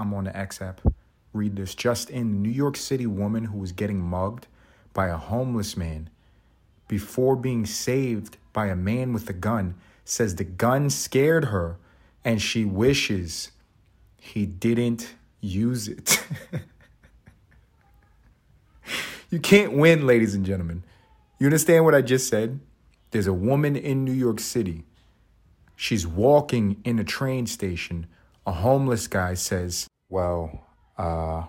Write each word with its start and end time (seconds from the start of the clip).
I'm 0.00 0.14
on 0.14 0.24
the 0.24 0.34
X 0.36 0.62
app. 0.62 0.80
Read 1.34 1.56
this. 1.56 1.74
Just 1.74 2.08
in, 2.08 2.42
New 2.42 2.50
York 2.50 2.76
City 2.76 3.06
woman 3.06 3.44
who 3.44 3.58
was 3.58 3.72
getting 3.72 4.00
mugged 4.00 4.46
by 4.94 5.08
a 5.08 5.16
homeless 5.16 5.76
man 5.76 6.08
before 6.88 7.36
being 7.36 7.66
saved 7.66 8.38
by 8.54 8.66
a 8.66 8.74
man 8.74 9.12
with 9.12 9.28
a 9.28 9.34
gun 9.34 9.74
says 10.04 10.36
the 10.36 10.44
gun 10.44 10.88
scared 10.90 11.46
her 11.46 11.76
and 12.24 12.40
she 12.40 12.64
wishes 12.64 13.52
he 14.16 14.46
didn't 14.46 15.14
use 15.40 15.86
it. 15.86 16.24
you 19.30 19.38
can't 19.38 19.74
win, 19.74 20.06
ladies 20.06 20.34
and 20.34 20.44
gentlemen. 20.44 20.82
You 21.38 21.46
understand 21.46 21.84
what 21.84 21.94
I 21.94 22.02
just 22.02 22.28
said? 22.28 22.58
There's 23.12 23.26
a 23.26 23.32
woman 23.32 23.76
in 23.76 24.04
New 24.04 24.12
York 24.12 24.40
City. 24.40 24.84
She's 25.76 26.06
walking 26.06 26.80
in 26.84 26.98
a 26.98 27.04
train 27.04 27.46
station. 27.46 28.06
A 28.46 28.52
homeless 28.52 29.06
guy 29.06 29.34
says, 29.34 29.86
Well, 30.08 30.66
uh, 30.98 31.44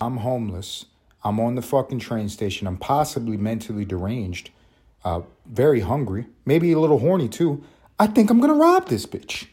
I'm 0.00 0.18
homeless. 0.18 0.86
I'm 1.24 1.38
on 1.38 1.54
the 1.54 1.62
fucking 1.62 2.00
train 2.00 2.28
station. 2.28 2.66
I'm 2.66 2.78
possibly 2.78 3.36
mentally 3.36 3.84
deranged, 3.84 4.50
uh, 5.04 5.22
very 5.46 5.80
hungry, 5.80 6.26
maybe 6.44 6.72
a 6.72 6.80
little 6.80 6.98
horny 6.98 7.28
too. 7.28 7.62
I 7.98 8.08
think 8.08 8.30
I'm 8.30 8.40
gonna 8.40 8.54
rob 8.54 8.88
this 8.88 9.06
bitch. 9.06 9.46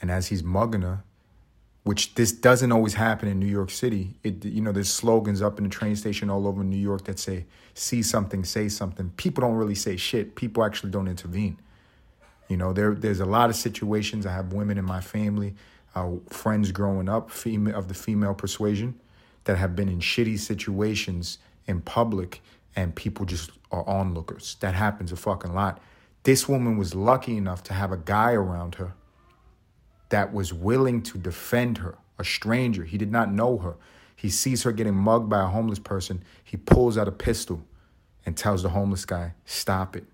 And 0.00 0.10
as 0.10 0.28
he's 0.28 0.42
mugging 0.42 0.82
her, 0.82 1.04
which 1.84 2.14
this 2.14 2.32
doesn't 2.32 2.72
always 2.72 2.94
happen 2.94 3.28
in 3.28 3.38
New 3.38 3.46
York 3.46 3.70
City. 3.70 4.14
It 4.24 4.44
you 4.44 4.62
know 4.62 4.72
there's 4.72 4.92
slogans 4.92 5.42
up 5.42 5.58
in 5.58 5.64
the 5.64 5.70
train 5.70 5.96
station 5.96 6.30
all 6.30 6.48
over 6.48 6.64
New 6.64 6.78
York 6.78 7.04
that 7.04 7.18
say 7.18 7.44
see 7.74 8.02
something, 8.02 8.42
say 8.44 8.68
something. 8.68 9.10
People 9.16 9.42
don't 9.42 9.54
really 9.54 9.74
say 9.74 9.96
shit. 9.96 10.34
People 10.34 10.64
actually 10.64 10.90
don't 10.90 11.08
intervene. 11.08 11.58
You 12.48 12.56
know 12.56 12.72
there 12.72 12.94
there's 12.94 13.20
a 13.20 13.26
lot 13.26 13.50
of 13.50 13.56
situations. 13.56 14.26
I 14.26 14.32
have 14.32 14.52
women 14.52 14.78
in 14.78 14.84
my 14.84 15.00
family, 15.00 15.54
uh, 15.94 16.10
friends 16.28 16.72
growing 16.72 17.08
up, 17.08 17.30
female 17.30 17.76
of 17.76 17.88
the 17.88 17.94
female 17.94 18.34
persuasion, 18.34 19.00
that 19.44 19.56
have 19.56 19.74
been 19.74 19.88
in 19.88 20.00
shitty 20.00 20.38
situations 20.38 21.38
in 21.66 21.80
public, 21.80 22.42
and 22.76 22.94
people 22.94 23.24
just 23.24 23.50
are 23.70 23.86
onlookers. 23.88 24.56
That 24.60 24.74
happens 24.74 25.12
a 25.12 25.16
fucking 25.16 25.54
lot. 25.54 25.80
This 26.24 26.48
woman 26.48 26.78
was 26.78 26.94
lucky 26.94 27.36
enough 27.36 27.62
to 27.64 27.74
have 27.74 27.92
a 27.92 27.96
guy 27.96 28.32
around 28.32 28.76
her 28.76 28.94
that 30.08 30.32
was 30.32 30.52
willing 30.52 31.02
to 31.02 31.18
defend 31.18 31.78
her, 31.78 31.96
a 32.18 32.24
stranger. 32.24 32.84
He 32.84 32.98
did 32.98 33.10
not 33.10 33.32
know 33.32 33.58
her. 33.58 33.76
He 34.14 34.30
sees 34.30 34.62
her 34.62 34.72
getting 34.72 34.94
mugged 34.94 35.28
by 35.28 35.42
a 35.42 35.46
homeless 35.46 35.78
person. 35.78 36.22
He 36.42 36.56
pulls 36.56 36.96
out 36.96 37.08
a 37.08 37.12
pistol 37.12 37.64
and 38.24 38.36
tells 38.36 38.62
the 38.62 38.70
homeless 38.70 39.04
guy, 39.04 39.34
Stop 39.44 39.96
it. 39.96 40.04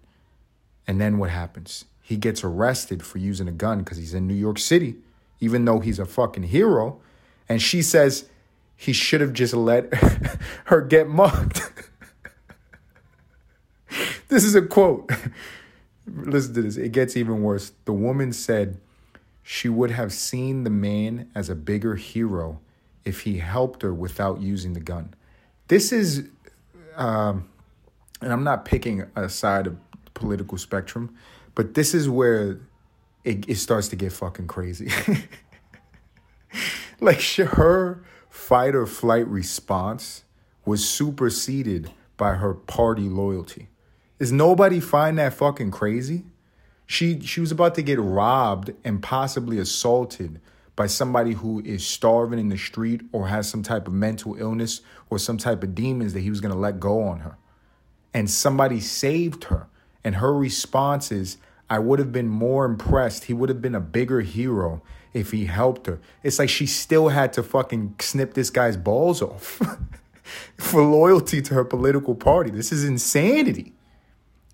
And 0.86 1.00
then 1.00 1.18
what 1.18 1.30
happens? 1.30 1.84
He 2.10 2.16
gets 2.16 2.42
arrested 2.42 3.04
for 3.04 3.18
using 3.18 3.46
a 3.46 3.52
gun 3.52 3.84
because 3.84 3.96
he's 3.96 4.14
in 4.14 4.26
New 4.26 4.34
York 4.34 4.58
City, 4.58 4.96
even 5.38 5.64
though 5.64 5.78
he's 5.78 6.00
a 6.00 6.04
fucking 6.04 6.42
hero. 6.42 7.00
And 7.48 7.62
she 7.62 7.82
says 7.82 8.28
he 8.76 8.92
should 8.92 9.20
have 9.20 9.32
just 9.32 9.54
let 9.54 9.94
her 10.64 10.80
get 10.80 11.08
mugged. 11.08 11.62
this 14.28 14.42
is 14.42 14.56
a 14.56 14.62
quote. 14.62 15.08
Listen 16.08 16.52
to 16.54 16.62
this. 16.62 16.76
It 16.76 16.90
gets 16.90 17.16
even 17.16 17.42
worse. 17.42 17.70
The 17.84 17.92
woman 17.92 18.32
said, 18.32 18.80
she 19.44 19.68
would 19.68 19.92
have 19.92 20.12
seen 20.12 20.64
the 20.64 20.70
man 20.70 21.30
as 21.32 21.48
a 21.48 21.54
bigger 21.54 21.94
hero 21.94 22.58
if 23.04 23.20
he 23.20 23.38
helped 23.38 23.82
her 23.82 23.94
without 23.94 24.40
using 24.40 24.72
the 24.72 24.80
gun. 24.80 25.14
This 25.68 25.92
is, 25.92 26.28
um, 26.96 27.48
and 28.20 28.32
I'm 28.32 28.42
not 28.42 28.64
picking 28.64 29.04
a 29.14 29.28
side 29.28 29.68
of 29.68 29.76
political 30.12 30.58
spectrum, 30.58 31.16
but 31.60 31.74
this 31.74 31.92
is 31.92 32.08
where 32.08 32.58
it, 33.22 33.46
it 33.46 33.56
starts 33.56 33.88
to 33.88 33.94
get 33.94 34.14
fucking 34.14 34.46
crazy. 34.46 34.90
like 37.00 37.20
her 37.20 38.02
fight 38.30 38.74
or 38.74 38.86
flight 38.86 39.28
response 39.28 40.24
was 40.64 40.88
superseded 40.88 41.90
by 42.16 42.32
her 42.36 42.54
party 42.54 43.10
loyalty. 43.10 43.68
Does 44.18 44.32
nobody 44.32 44.80
find 44.80 45.18
that 45.18 45.34
fucking 45.34 45.70
crazy? 45.70 46.24
She 46.86 47.20
she 47.20 47.42
was 47.42 47.52
about 47.52 47.74
to 47.74 47.82
get 47.82 48.00
robbed 48.00 48.72
and 48.82 49.02
possibly 49.02 49.58
assaulted 49.58 50.40
by 50.76 50.86
somebody 50.86 51.32
who 51.32 51.60
is 51.60 51.86
starving 51.86 52.38
in 52.38 52.48
the 52.48 52.56
street 52.56 53.02
or 53.12 53.28
has 53.28 53.50
some 53.50 53.62
type 53.62 53.86
of 53.86 53.92
mental 53.92 54.34
illness 54.36 54.80
or 55.10 55.18
some 55.18 55.36
type 55.36 55.62
of 55.62 55.74
demons 55.74 56.14
that 56.14 56.20
he 56.20 56.30
was 56.30 56.40
going 56.40 56.54
to 56.54 56.58
let 56.58 56.80
go 56.80 57.02
on 57.02 57.18
her. 57.18 57.36
And 58.14 58.30
somebody 58.30 58.80
saved 58.80 59.44
her. 59.44 59.66
And 60.02 60.14
her 60.14 60.32
response 60.32 61.12
is, 61.12 61.36
I 61.70 61.78
would 61.78 62.00
have 62.00 62.10
been 62.10 62.28
more 62.28 62.64
impressed. 62.64 63.24
He 63.24 63.32
would 63.32 63.48
have 63.48 63.62
been 63.62 63.76
a 63.76 63.80
bigger 63.80 64.20
hero 64.20 64.82
if 65.14 65.30
he 65.30 65.46
helped 65.46 65.86
her. 65.86 66.00
It's 66.24 66.40
like 66.40 66.48
she 66.48 66.66
still 66.66 67.08
had 67.08 67.32
to 67.34 67.44
fucking 67.44 67.94
snip 68.00 68.34
this 68.34 68.50
guy's 68.50 68.76
balls 68.76 69.22
off 69.22 69.62
for 70.58 70.82
loyalty 70.82 71.40
to 71.42 71.54
her 71.54 71.64
political 71.64 72.16
party. 72.16 72.50
This 72.50 72.72
is 72.72 72.84
insanity. 72.84 73.72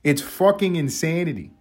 It's 0.05 0.21
fucking 0.21 0.77
insanity. 0.77 1.53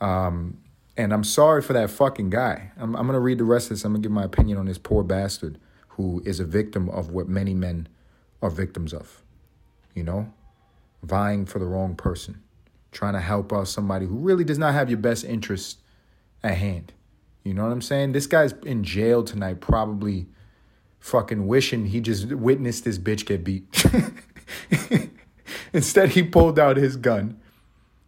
Um, 0.00 0.58
and 0.96 1.12
I'm 1.12 1.24
sorry 1.24 1.62
for 1.62 1.72
that 1.72 1.90
fucking 1.90 2.30
guy. 2.30 2.72
I'm, 2.76 2.94
I'm 2.96 3.06
going 3.06 3.14
to 3.14 3.20
read 3.20 3.38
the 3.38 3.44
rest 3.44 3.66
of 3.66 3.70
this. 3.70 3.84
I'm 3.84 3.92
going 3.92 4.02
to 4.02 4.08
give 4.08 4.12
my 4.12 4.24
opinion 4.24 4.58
on 4.58 4.66
this 4.66 4.78
poor 4.78 5.02
bastard 5.02 5.58
who 5.90 6.22
is 6.26 6.40
a 6.40 6.44
victim 6.44 6.88
of 6.90 7.10
what 7.10 7.28
many 7.28 7.54
men 7.54 7.88
are 8.42 8.50
victims 8.50 8.92
of. 8.92 9.22
You 9.94 10.02
know, 10.02 10.32
vying 11.02 11.46
for 11.46 11.60
the 11.60 11.66
wrong 11.66 11.94
person, 11.94 12.42
trying 12.94 13.12
to 13.12 13.20
help 13.20 13.52
out 13.52 13.68
somebody 13.68 14.06
who 14.06 14.16
really 14.16 14.44
does 14.44 14.58
not 14.58 14.72
have 14.72 14.88
your 14.88 14.98
best 14.98 15.24
interest 15.24 15.78
at 16.42 16.56
hand. 16.56 16.92
You 17.42 17.52
know 17.52 17.64
what 17.64 17.72
I'm 17.72 17.82
saying? 17.82 18.12
This 18.12 18.26
guy's 18.26 18.52
in 18.64 18.84
jail 18.84 19.22
tonight, 19.22 19.60
probably 19.60 20.26
fucking 21.00 21.46
wishing 21.46 21.86
he 21.86 22.00
just 22.00 22.28
witnessed 22.28 22.84
this 22.84 22.98
bitch 22.98 23.26
get 23.26 23.44
beat. 23.44 23.84
Instead, 25.74 26.10
he 26.10 26.22
pulled 26.22 26.58
out 26.58 26.78
his 26.78 26.96
gun 26.96 27.38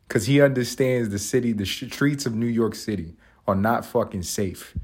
because 0.08 0.26
he 0.26 0.40
understands 0.40 1.10
the 1.10 1.18
city, 1.18 1.52
the 1.52 1.66
streets 1.66 2.24
of 2.24 2.34
New 2.34 2.46
York 2.46 2.74
City 2.74 3.14
are 3.46 3.54
not 3.54 3.84
fucking 3.84 4.22
safe. 4.22 4.74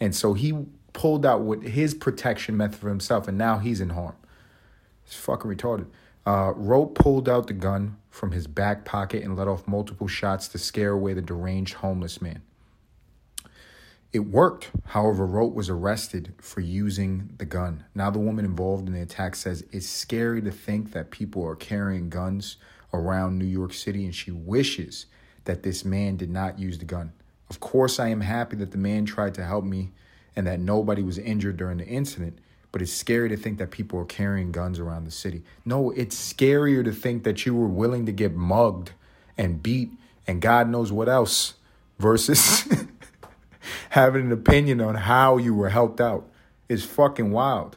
And 0.00 0.14
so 0.14 0.34
he 0.34 0.66
pulled 0.92 1.24
out 1.24 1.40
what 1.40 1.62
his 1.62 1.94
protection 1.94 2.56
method 2.56 2.78
for 2.78 2.88
himself, 2.88 3.28
and 3.28 3.38
now 3.38 3.58
he's 3.58 3.80
in 3.80 3.90
harm. 3.90 4.16
It's 5.06 5.14
fucking 5.14 5.50
retarded. 5.50 5.86
Uh, 6.26 6.52
Rote 6.56 6.94
pulled 6.94 7.28
out 7.28 7.46
the 7.46 7.52
gun 7.52 7.96
from 8.14 8.30
his 8.30 8.46
back 8.46 8.84
pocket 8.84 9.24
and 9.24 9.36
let 9.36 9.48
off 9.48 9.66
multiple 9.66 10.06
shots 10.06 10.46
to 10.46 10.56
scare 10.56 10.92
away 10.92 11.12
the 11.12 11.20
deranged 11.20 11.74
homeless 11.74 12.22
man. 12.22 12.42
It 14.12 14.20
worked. 14.20 14.70
However, 14.84 15.26
Rote 15.26 15.52
was 15.52 15.68
arrested 15.68 16.32
for 16.40 16.60
using 16.60 17.30
the 17.38 17.44
gun. 17.44 17.84
Now, 17.92 18.10
the 18.10 18.20
woman 18.20 18.44
involved 18.44 18.86
in 18.86 18.94
the 18.94 19.02
attack 19.02 19.34
says 19.34 19.64
it's 19.72 19.88
scary 19.88 20.40
to 20.42 20.52
think 20.52 20.92
that 20.92 21.10
people 21.10 21.44
are 21.44 21.56
carrying 21.56 22.08
guns 22.08 22.56
around 22.92 23.36
New 23.36 23.46
York 23.46 23.74
City, 23.74 24.04
and 24.04 24.14
she 24.14 24.30
wishes 24.30 25.06
that 25.42 25.64
this 25.64 25.84
man 25.84 26.16
did 26.16 26.30
not 26.30 26.56
use 26.56 26.78
the 26.78 26.84
gun. 26.84 27.12
Of 27.50 27.58
course, 27.58 27.98
I 27.98 28.10
am 28.10 28.20
happy 28.20 28.54
that 28.58 28.70
the 28.70 28.78
man 28.78 29.06
tried 29.06 29.34
to 29.34 29.44
help 29.44 29.64
me 29.64 29.90
and 30.36 30.46
that 30.46 30.60
nobody 30.60 31.02
was 31.02 31.18
injured 31.18 31.56
during 31.56 31.78
the 31.78 31.86
incident, 31.86 32.38
but 32.74 32.82
it's 32.82 32.92
scary 32.92 33.28
to 33.28 33.36
think 33.36 33.58
that 33.58 33.70
people 33.70 34.00
are 34.00 34.04
carrying 34.04 34.50
guns 34.50 34.80
around 34.80 35.04
the 35.04 35.10
city. 35.12 35.44
No, 35.64 35.92
it's 35.92 36.16
scarier 36.16 36.84
to 36.84 36.90
think 36.90 37.22
that 37.22 37.46
you 37.46 37.54
were 37.54 37.68
willing 37.68 38.04
to 38.06 38.10
get 38.10 38.34
mugged 38.34 38.90
and 39.38 39.62
beat 39.62 39.92
and 40.26 40.42
God 40.42 40.68
knows 40.68 40.90
what 40.90 41.08
else 41.08 41.54
versus 42.00 42.66
having 43.90 44.22
an 44.22 44.32
opinion 44.32 44.80
on 44.80 44.96
how 44.96 45.36
you 45.36 45.54
were 45.54 45.68
helped 45.68 46.00
out. 46.00 46.28
It's 46.68 46.82
fucking 46.82 47.30
wild. 47.30 47.76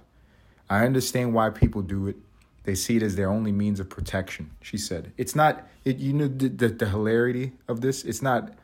I 0.68 0.84
understand 0.84 1.32
why 1.32 1.52
people 1.52 1.84
do 1.84 2.08
it. 2.08 2.16
They 2.64 2.74
see 2.74 2.96
it 2.98 3.04
as 3.04 3.16
their 3.16 3.30
only 3.30 3.52
means 3.52 3.80
of 3.80 3.90
protection. 3.92 4.50
She 4.64 4.80
said, 4.80 5.14
"It's 5.16 5.36
not. 5.36 5.68
It, 5.86 5.98
you 5.98 6.12
know 6.12 6.28
the, 6.28 6.50
the, 6.50 6.70
the 6.70 6.90
hilarity 6.90 7.52
of 7.68 7.82
this. 7.82 8.04
It's 8.04 8.24
not 8.24 8.56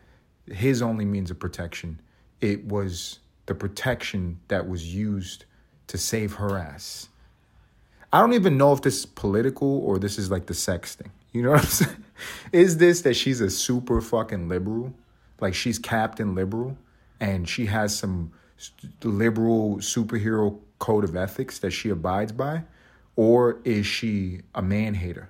his 0.47 0.81
only 0.81 1.05
means 1.05 1.29
of 1.29 1.38
protection. 1.38 2.01
It 2.41 2.66
was 2.66 3.19
the 3.45 3.53
protection 3.53 4.39
that 4.47 4.67
was 4.67 4.95
used 4.95 5.45
to 5.88 5.97
save 5.97 6.34
her 6.34 6.58
ass." 6.58 7.09
I 8.14 8.20
don't 8.20 8.34
even 8.34 8.58
know 8.58 8.74
if 8.74 8.84
this 8.84 9.00
is 9.00 9.06
political 9.08 9.80
or 9.80 9.97
this 9.97 10.20
is 10.20 10.30
like 10.30 10.46
the 10.46 10.53
sex 10.53 10.94
thing. 10.94 11.12
You 11.32 11.41
know 11.41 11.50
what 11.50 11.62
I'm 11.62 11.66
saying? 11.66 12.03
Is 12.52 12.78
this 12.78 13.02
that 13.02 13.16
she's 13.16 13.41
a 13.41 13.50
super 13.50 14.02
fucking 14.02 14.47
liberal? 14.47 14.94
Like 15.41 15.56
she's 15.56 15.80
Captain 15.80 16.35
Liberal 16.35 16.78
and 17.20 17.50
she 17.50 17.66
has 17.66 17.97
some 17.97 18.32
liberal 19.03 19.78
superhero 19.78 20.59
code 20.78 21.03
of 21.03 21.16
ethics 21.16 21.58
that 21.59 21.72
she 21.72 21.90
abides 21.90 22.32
by? 22.32 22.64
Or 23.16 23.59
is 23.64 23.88
she 23.88 24.41
a 24.53 24.62
man 24.62 24.94
hater? 24.94 25.30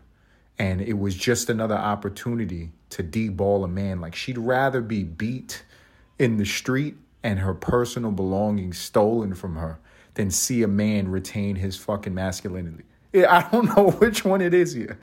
And 0.60 0.82
it 0.82 1.00
was 1.00 1.16
just 1.16 1.50
another 1.50 1.76
opportunity 1.76 2.72
to 2.90 3.02
deball 3.02 3.64
a 3.64 3.68
man. 3.68 4.02
Like 4.02 4.14
she'd 4.14 4.38
rather 4.38 4.82
be 4.82 5.04
beat 5.04 5.64
in 6.20 6.36
the 6.36 6.46
street 6.46 6.96
and 7.24 7.40
her 7.40 7.54
personal 7.54 8.12
belongings 8.12 8.78
stolen 8.78 9.34
from 9.36 9.56
her 9.56 9.80
than 10.16 10.32
see 10.32 10.64
a 10.64 10.68
man 10.68 11.08
retain 11.10 11.56
his 11.56 11.76
fucking 11.78 12.14
masculinity. 12.14 12.84
I 13.16 13.48
don't 13.52 13.66
know 13.78 13.92
which 13.92 14.24
one 14.26 14.42
it 14.42 14.54
is 14.54 14.74
here. 14.74 15.00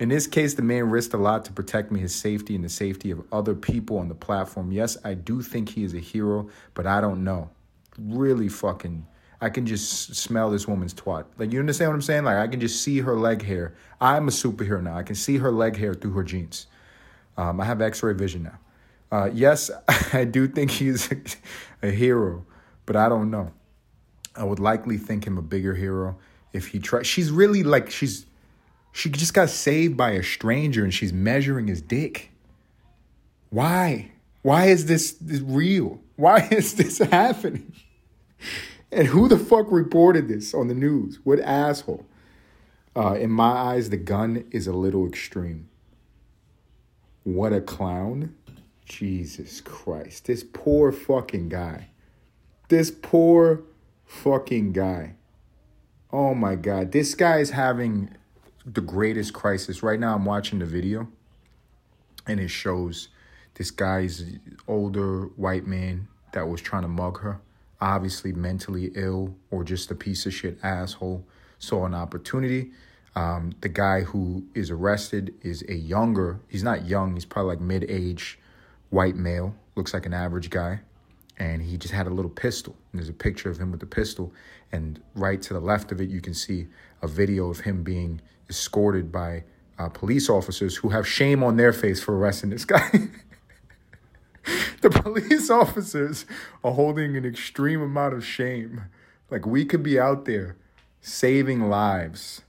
In 0.00 0.10
this 0.10 0.26
case, 0.28 0.54
the 0.54 0.62
man 0.62 0.90
risked 0.90 1.14
a 1.14 1.18
lot 1.18 1.44
to 1.46 1.52
protect 1.52 1.90
me, 1.90 2.00
his 2.00 2.14
safety, 2.14 2.54
and 2.54 2.64
the 2.64 2.68
safety 2.68 3.10
of 3.10 3.22
other 3.32 3.54
people 3.54 3.98
on 3.98 4.08
the 4.08 4.14
platform. 4.14 4.70
Yes, 4.70 4.96
I 5.04 5.14
do 5.14 5.42
think 5.42 5.70
he 5.70 5.82
is 5.82 5.92
a 5.94 5.98
hero, 5.98 6.48
but 6.74 6.86
I 6.86 7.00
don't 7.00 7.24
know. 7.24 7.50
really 7.98 8.48
fucking. 8.48 9.06
I 9.40 9.50
can 9.50 9.66
just 9.66 10.14
smell 10.16 10.50
this 10.50 10.66
woman's 10.68 10.94
twat. 10.94 11.24
Like 11.38 11.52
you 11.52 11.60
understand 11.60 11.90
what 11.90 11.94
I'm 11.94 12.02
saying? 12.02 12.24
Like 12.24 12.36
I 12.36 12.48
can 12.48 12.60
just 12.60 12.82
see 12.82 13.00
her 13.00 13.16
leg 13.16 13.42
hair. 13.42 13.74
I'm 14.00 14.28
a 14.28 14.30
superhero 14.32 14.82
now. 14.82 14.96
I 14.96 15.02
can 15.04 15.14
see 15.16 15.38
her 15.38 15.52
leg 15.52 15.76
hair 15.76 15.94
through 15.94 16.12
her 16.12 16.24
jeans. 16.24 16.66
Um, 17.36 17.60
I 17.60 17.64
have 17.64 17.80
X-ray 17.80 18.14
vision 18.14 18.44
now. 18.44 18.58
Uh, 19.10 19.30
yes, 19.32 19.70
I 20.12 20.24
do 20.24 20.48
think 20.48 20.70
he's 20.72 21.08
a 21.82 21.90
hero, 21.90 22.46
but 22.86 22.96
I 22.96 23.08
don't 23.08 23.30
know. 23.30 23.52
I 24.36 24.44
would 24.44 24.58
likely 24.58 24.98
think 24.98 25.26
him 25.26 25.38
a 25.38 25.42
bigger 25.42 25.74
hero 25.74 26.16
if 26.52 26.68
he 26.68 26.78
tried. 26.78 27.06
She's 27.06 27.30
really 27.30 27.62
like 27.62 27.90
she's 27.90 28.26
she 28.92 29.10
just 29.10 29.34
got 29.34 29.50
saved 29.50 29.96
by 29.96 30.10
a 30.12 30.22
stranger 30.22 30.82
and 30.82 30.92
she's 30.92 31.12
measuring 31.12 31.68
his 31.68 31.80
dick. 31.80 32.30
Why? 33.50 34.12
Why 34.42 34.66
is 34.66 34.86
this, 34.86 35.16
real? 35.20 36.00
Why 36.16 36.48
is 36.50 36.74
this 36.74 36.98
happening? 36.98 37.72
And 38.90 39.08
who 39.08 39.28
the 39.28 39.38
fuck 39.38 39.66
reported 39.70 40.28
this 40.28 40.54
on 40.54 40.68
the 40.68 40.74
news? 40.74 41.18
What 41.24 41.40
asshole? 41.40 42.06
Uh, 42.96 43.14
in 43.14 43.30
my 43.30 43.50
eyes, 43.50 43.90
the 43.90 43.96
gun 43.96 44.44
is 44.50 44.66
a 44.66 44.72
little 44.72 45.06
extreme. 45.06 45.68
What 47.24 47.52
a 47.52 47.60
clown. 47.60 48.34
Jesus 48.84 49.60
Christ. 49.60 50.24
This 50.24 50.42
poor 50.42 50.90
fucking 50.90 51.50
guy. 51.50 51.90
This 52.68 52.90
poor 52.90 53.62
fucking 54.08 54.72
guy. 54.72 55.14
Oh 56.10 56.34
my 56.34 56.56
God. 56.56 56.90
This 56.92 57.14
guy 57.14 57.38
is 57.38 57.50
having 57.50 58.10
the 58.64 58.80
greatest 58.80 59.34
crisis. 59.34 59.82
Right 59.82 60.00
now, 60.00 60.14
I'm 60.14 60.24
watching 60.24 60.58
the 60.58 60.66
video 60.66 61.08
and 62.26 62.40
it 62.40 62.48
shows 62.48 63.08
this 63.54 63.70
guy's 63.70 64.24
older 64.66 65.26
white 65.36 65.66
man 65.66 66.08
that 66.32 66.48
was 66.48 66.60
trying 66.60 66.82
to 66.82 66.88
mug 66.88 67.20
her, 67.20 67.40
obviously 67.80 68.32
mentally 68.32 68.90
ill 68.94 69.34
or 69.50 69.62
just 69.62 69.90
a 69.90 69.94
piece 69.94 70.26
of 70.26 70.34
shit 70.34 70.58
asshole, 70.62 71.24
saw 71.58 71.84
an 71.84 71.94
opportunity. 71.94 72.70
Um, 73.14 73.52
the 73.60 73.68
guy 73.68 74.02
who 74.02 74.44
is 74.54 74.70
arrested 74.70 75.34
is 75.42 75.64
a 75.68 75.74
younger, 75.74 76.40
he's 76.48 76.62
not 76.62 76.86
young, 76.86 77.14
he's 77.14 77.24
probably 77.24 77.56
like 77.56 77.60
mid 77.60 77.84
age 77.90 78.38
white 78.90 79.16
male, 79.16 79.54
looks 79.74 79.92
like 79.92 80.06
an 80.06 80.14
average 80.14 80.50
guy. 80.50 80.80
And 81.38 81.62
he 81.62 81.78
just 81.78 81.94
had 81.94 82.06
a 82.06 82.10
little 82.10 82.30
pistol. 82.30 82.76
And 82.92 82.98
there's 83.00 83.08
a 83.08 83.14
picture 83.14 83.48
of 83.48 83.58
him 83.58 83.70
with 83.70 83.80
the 83.80 83.86
pistol. 83.86 84.32
And 84.72 85.00
right 85.14 85.40
to 85.42 85.54
the 85.54 85.60
left 85.60 85.92
of 85.92 86.00
it, 86.00 86.10
you 86.10 86.20
can 86.20 86.34
see 86.34 86.66
a 87.00 87.08
video 87.08 87.48
of 87.48 87.60
him 87.60 87.82
being 87.82 88.20
escorted 88.50 89.12
by 89.12 89.44
uh, 89.78 89.88
police 89.88 90.28
officers 90.28 90.76
who 90.76 90.88
have 90.88 91.06
shame 91.06 91.42
on 91.44 91.56
their 91.56 91.72
face 91.72 92.02
for 92.02 92.16
arresting 92.16 92.50
this 92.50 92.64
guy. 92.64 92.90
the 94.80 94.90
police 94.90 95.50
officers 95.62 96.26
are 96.64 96.72
holding 96.72 97.16
an 97.16 97.24
extreme 97.24 97.80
amount 97.80 98.14
of 98.14 98.24
shame. 98.24 98.82
Like 99.30 99.46
we 99.46 99.64
could 99.64 99.82
be 99.82 99.98
out 99.98 100.24
there 100.24 100.56
saving 101.00 101.68
lives, 101.68 102.42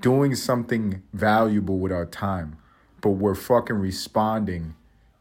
doing 0.00 0.34
something 0.34 1.02
valuable 1.12 1.78
with 1.78 1.92
our 1.92 2.06
time, 2.06 2.56
but 3.00 3.10
we're 3.10 3.34
fucking 3.34 3.76
responding 3.76 4.74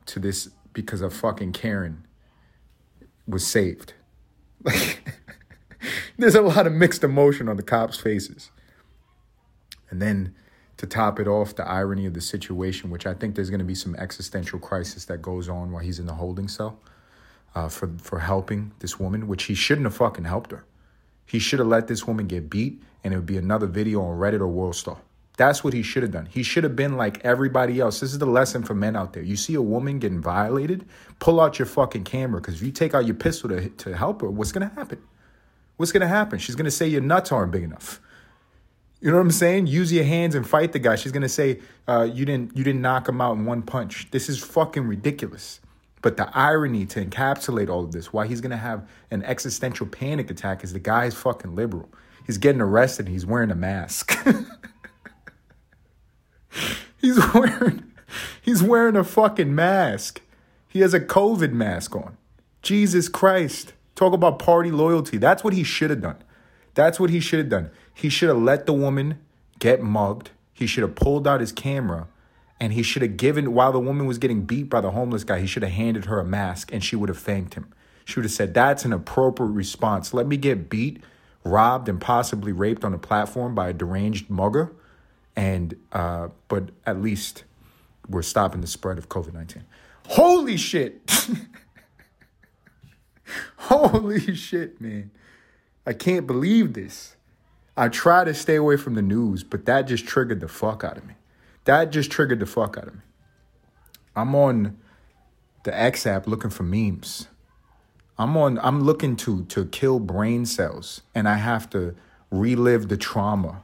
to 0.05 0.19
this 0.19 0.49
because 0.73 1.01
of 1.01 1.13
fucking 1.13 1.53
Karen 1.53 2.05
was 3.27 3.45
saved. 3.45 3.93
Like 4.63 5.03
there's 6.17 6.35
a 6.35 6.41
lot 6.41 6.67
of 6.67 6.73
mixed 6.73 7.03
emotion 7.03 7.49
on 7.49 7.57
the 7.57 7.63
cops' 7.63 7.97
faces. 7.97 8.51
And 9.89 10.01
then 10.01 10.35
to 10.77 10.87
top 10.87 11.19
it 11.19 11.27
off, 11.27 11.55
the 11.55 11.67
irony 11.67 12.05
of 12.05 12.13
the 12.13 12.21
situation, 12.21 12.89
which 12.89 13.05
I 13.05 13.13
think 13.13 13.35
there's 13.35 13.49
going 13.49 13.59
to 13.59 13.65
be 13.65 13.75
some 13.75 13.95
existential 13.95 14.59
crisis 14.59 15.05
that 15.05 15.21
goes 15.21 15.47
on 15.47 15.71
while 15.71 15.83
he's 15.83 15.99
in 15.99 16.05
the 16.05 16.15
holding 16.15 16.47
cell 16.47 16.79
uh, 17.53 17.69
for, 17.69 17.91
for 17.97 18.19
helping 18.19 18.73
this 18.79 18.99
woman, 18.99 19.27
which 19.27 19.43
he 19.43 19.55
shouldn't 19.55 19.85
have 19.85 19.95
fucking 19.95 20.25
helped 20.25 20.51
her. 20.51 20.65
He 21.25 21.39
should 21.39 21.59
have 21.59 21.67
let 21.67 21.87
this 21.87 22.05
woman 22.05 22.27
get 22.27 22.49
beat 22.49 22.81
and 23.03 23.13
it 23.13 23.17
would 23.17 23.25
be 23.25 23.37
another 23.37 23.67
video 23.67 24.01
on 24.01 24.17
Reddit 24.17 24.41
or 24.41 24.47
Worldstar. 24.47 24.97
That's 25.37 25.63
what 25.63 25.73
he 25.73 25.83
should 25.83 26.03
have 26.03 26.11
done. 26.11 26.27
He 26.27 26.43
should 26.43 26.63
have 26.63 26.75
been 26.75 26.95
like 26.95 27.23
everybody 27.25 27.79
else. 27.79 27.99
This 27.99 28.13
is 28.13 28.19
the 28.19 28.25
lesson 28.25 28.63
for 28.63 28.73
men 28.73 28.95
out 28.95 29.13
there. 29.13 29.23
You 29.23 29.35
see 29.35 29.53
a 29.55 29.61
woman 29.61 29.99
getting 29.99 30.21
violated, 30.21 30.87
pull 31.19 31.41
out 31.41 31.59
your 31.59 31.65
fucking 31.65 32.05
camera 32.05 32.39
because 32.39 32.55
if 32.55 32.61
you 32.61 32.71
take 32.71 32.93
out 32.93 33.05
your 33.05 33.15
pistol 33.15 33.49
to, 33.49 33.69
to 33.69 33.95
help 33.95 34.21
her, 34.21 34.29
what's 34.29 34.51
going 34.51 34.67
to 34.67 34.73
happen? 34.73 35.01
What's 35.77 35.91
going 35.91 36.01
to 36.01 36.07
happen? 36.07 36.39
She's 36.39 36.55
going 36.55 36.65
to 36.65 36.71
say 36.71 36.87
your 36.87 37.01
nuts 37.01 37.31
aren't 37.31 37.51
big 37.51 37.63
enough. 37.63 37.99
You 39.01 39.11
know 39.11 39.17
what 39.17 39.23
I'm 39.23 39.31
saying? 39.31 39.67
Use 39.67 39.93
your 39.93 40.03
hands 40.03 40.33
and 40.33 40.47
fight 40.47 40.71
the 40.71 40.79
guy. 40.79 40.95
She's 40.95 41.11
gonna 41.11 41.29
say 41.29 41.59
uh, 41.87 42.09
you 42.11 42.25
didn't 42.25 42.57
you 42.57 42.63
didn't 42.63 42.81
knock 42.81 43.07
him 43.07 43.21
out 43.21 43.37
in 43.37 43.45
one 43.45 43.61
punch. 43.61 44.09
This 44.09 44.29
is 44.29 44.43
fucking 44.43 44.87
ridiculous. 44.87 45.59
But 46.01 46.17
the 46.17 46.27
irony 46.35 46.85
to 46.87 47.05
encapsulate 47.05 47.69
all 47.69 47.83
of 47.83 47.91
this, 47.91 48.11
why 48.11 48.25
he's 48.25 48.41
gonna 48.41 48.57
have 48.57 48.87
an 49.11 49.21
existential 49.23 49.85
panic 49.85 50.31
attack, 50.31 50.63
is 50.63 50.73
the 50.73 50.79
guy's 50.79 51.13
fucking 51.13 51.53
liberal. 51.53 51.89
He's 52.25 52.39
getting 52.39 52.61
arrested. 52.61 53.05
And 53.05 53.13
he's 53.13 53.27
wearing 53.27 53.51
a 53.51 53.55
mask. 53.55 54.17
he's 57.01 57.19
wearing 57.33 57.91
he's 58.41 58.63
wearing 58.63 58.95
a 58.95 59.03
fucking 59.03 59.53
mask. 59.53 60.21
He 60.67 60.81
has 60.81 60.93
a 60.93 60.99
COVID 60.99 61.51
mask 61.51 61.95
on. 61.95 62.17
Jesus 62.61 63.07
Christ. 63.09 63.73
Talk 63.95 64.13
about 64.13 64.39
party 64.39 64.71
loyalty. 64.71 65.17
That's 65.17 65.43
what 65.43 65.53
he 65.53 65.63
should 65.63 65.89
have 65.89 66.01
done. 66.01 66.17
That's 66.73 66.99
what 66.99 67.09
he 67.09 67.21
should 67.21 67.39
have 67.39 67.49
done. 67.49 67.71
He 67.93 68.09
should 68.09 68.27
have 68.27 68.41
let 68.41 68.65
the 68.65 68.73
woman 68.73 69.19
get 69.59 69.81
mugged. 69.81 70.31
He 70.53 70.67
should 70.67 70.81
have 70.81 70.95
pulled 70.95 71.27
out 71.27 71.39
his 71.39 71.53
camera 71.53 72.07
and 72.59 72.73
he 72.73 72.83
should 72.83 73.01
have 73.01 73.17
given, 73.17 73.53
while 73.53 73.71
the 73.71 73.79
woman 73.79 74.05
was 74.05 74.17
getting 74.17 74.43
beat 74.43 74.69
by 74.69 74.81
the 74.81 74.91
homeless 74.91 75.23
guy, 75.23 75.39
he 75.39 75.47
should 75.47 75.63
have 75.63 75.71
handed 75.71 76.05
her 76.05 76.19
a 76.19 76.25
mask 76.25 76.71
and 76.73 76.83
she 76.83 76.95
would 76.95 77.09
have 77.09 77.17
thanked 77.17 77.55
him. 77.55 77.67
She 78.05 78.19
would 78.19 78.25
have 78.25 78.31
said, 78.31 78.53
That's 78.53 78.85
an 78.85 78.93
appropriate 78.93 79.49
response. 79.49 80.13
Let 80.13 80.27
me 80.27 80.37
get 80.37 80.69
beat, 80.69 81.03
robbed, 81.43 81.89
and 81.89 81.99
possibly 81.99 82.51
raped 82.51 82.83
on 82.85 82.93
a 82.93 82.97
platform 82.97 83.55
by 83.55 83.69
a 83.69 83.73
deranged 83.73 84.29
mugger. 84.29 84.71
And, 85.35 85.75
uh, 85.91 86.29
but 86.47 86.69
at 86.85 87.01
least 87.01 87.43
we're 88.07 88.21
stopping 88.21 88.61
the 88.61 88.67
spread 88.67 88.97
of 88.97 89.09
COVID 89.09 89.33
19. 89.33 89.63
Holy 90.07 90.57
shit! 90.57 91.27
Holy 93.57 94.35
shit, 94.35 94.79
man. 94.79 95.11
I 95.85 95.93
can't 95.93 96.27
believe 96.27 96.73
this. 96.73 97.15
I 97.77 97.89
try 97.89 98.23
to 98.23 98.33
stay 98.33 98.55
away 98.55 98.77
from 98.77 98.93
the 98.93 99.01
news, 99.01 99.43
but 99.43 99.65
that 99.65 99.83
just 99.83 100.05
triggered 100.05 100.39
the 100.39 100.47
fuck 100.47 100.83
out 100.83 100.97
of 100.97 101.05
me. 101.05 101.15
That 101.65 101.91
just 101.91 102.11
triggered 102.11 102.39
the 102.39 102.45
fuck 102.45 102.77
out 102.77 102.87
of 102.87 102.95
me. 102.95 103.01
I'm 104.15 104.33
on 104.33 104.77
the 105.63 105.77
X 105.77 106.05
app 106.05 106.27
looking 106.27 106.51
for 106.51 106.63
memes. 106.63 107.27
I'm 108.17 108.37
on 108.37 108.59
I'm 108.59 108.83
looking 108.83 109.17
to 109.17 109.43
to 109.45 109.65
kill 109.65 109.99
brain 109.99 110.45
cells 110.45 111.01
and 111.13 111.27
I 111.27 111.35
have 111.35 111.69
to 111.71 111.95
relive 112.31 112.87
the 112.87 112.97
trauma. 112.97 113.63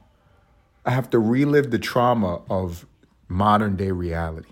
I 0.84 0.90
have 0.90 1.10
to 1.10 1.18
relive 1.18 1.70
the 1.70 1.78
trauma 1.78 2.42
of 2.50 2.86
modern 3.28 3.76
day 3.76 3.90
reality. 3.90 4.50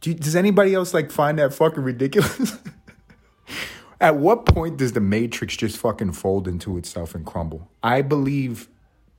Do 0.00 0.10
you, 0.10 0.16
does 0.16 0.34
anybody 0.34 0.74
else 0.74 0.94
like 0.94 1.10
find 1.10 1.38
that 1.38 1.52
fucking 1.52 1.82
ridiculous? 1.82 2.58
At 4.00 4.16
what 4.16 4.46
point 4.46 4.78
does 4.78 4.92
the 4.92 5.00
matrix 5.00 5.56
just 5.56 5.76
fucking 5.76 6.12
fold 6.12 6.48
into 6.48 6.78
itself 6.78 7.14
and 7.14 7.24
crumble? 7.26 7.68
I 7.82 8.00
believe 8.00 8.68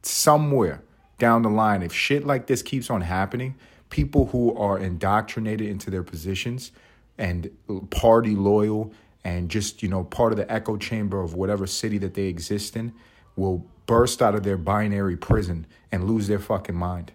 somewhere 0.01 0.81
down 1.19 1.43
the 1.43 1.49
line, 1.49 1.83
if 1.83 1.93
shit 1.93 2.25
like 2.25 2.47
this 2.47 2.63
keeps 2.63 2.89
on 2.89 3.01
happening, 3.01 3.55
people 3.91 4.27
who 4.27 4.55
are 4.55 4.79
indoctrinated 4.79 5.69
into 5.69 5.91
their 5.91 6.01
positions 6.01 6.71
and 7.17 7.51
party 7.91 8.35
loyal 8.35 8.91
and 9.23 9.49
just, 9.49 9.83
you 9.83 9.89
know, 9.89 10.03
part 10.03 10.31
of 10.31 10.37
the 10.37 10.51
echo 10.51 10.77
chamber 10.77 11.21
of 11.21 11.35
whatever 11.35 11.67
city 11.67 11.99
that 11.99 12.15
they 12.15 12.23
exist 12.23 12.75
in 12.75 12.91
will 13.35 13.65
burst 13.85 14.21
out 14.21 14.35
of 14.35 14.43
their 14.43 14.57
binary 14.57 15.17
prison 15.17 15.65
and 15.91 16.05
lose 16.05 16.27
their 16.27 16.39
fucking 16.39 16.75
mind. 16.75 17.11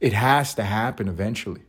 It 0.00 0.12
has 0.12 0.54
to 0.54 0.64
happen 0.64 1.08
eventually. 1.08 1.62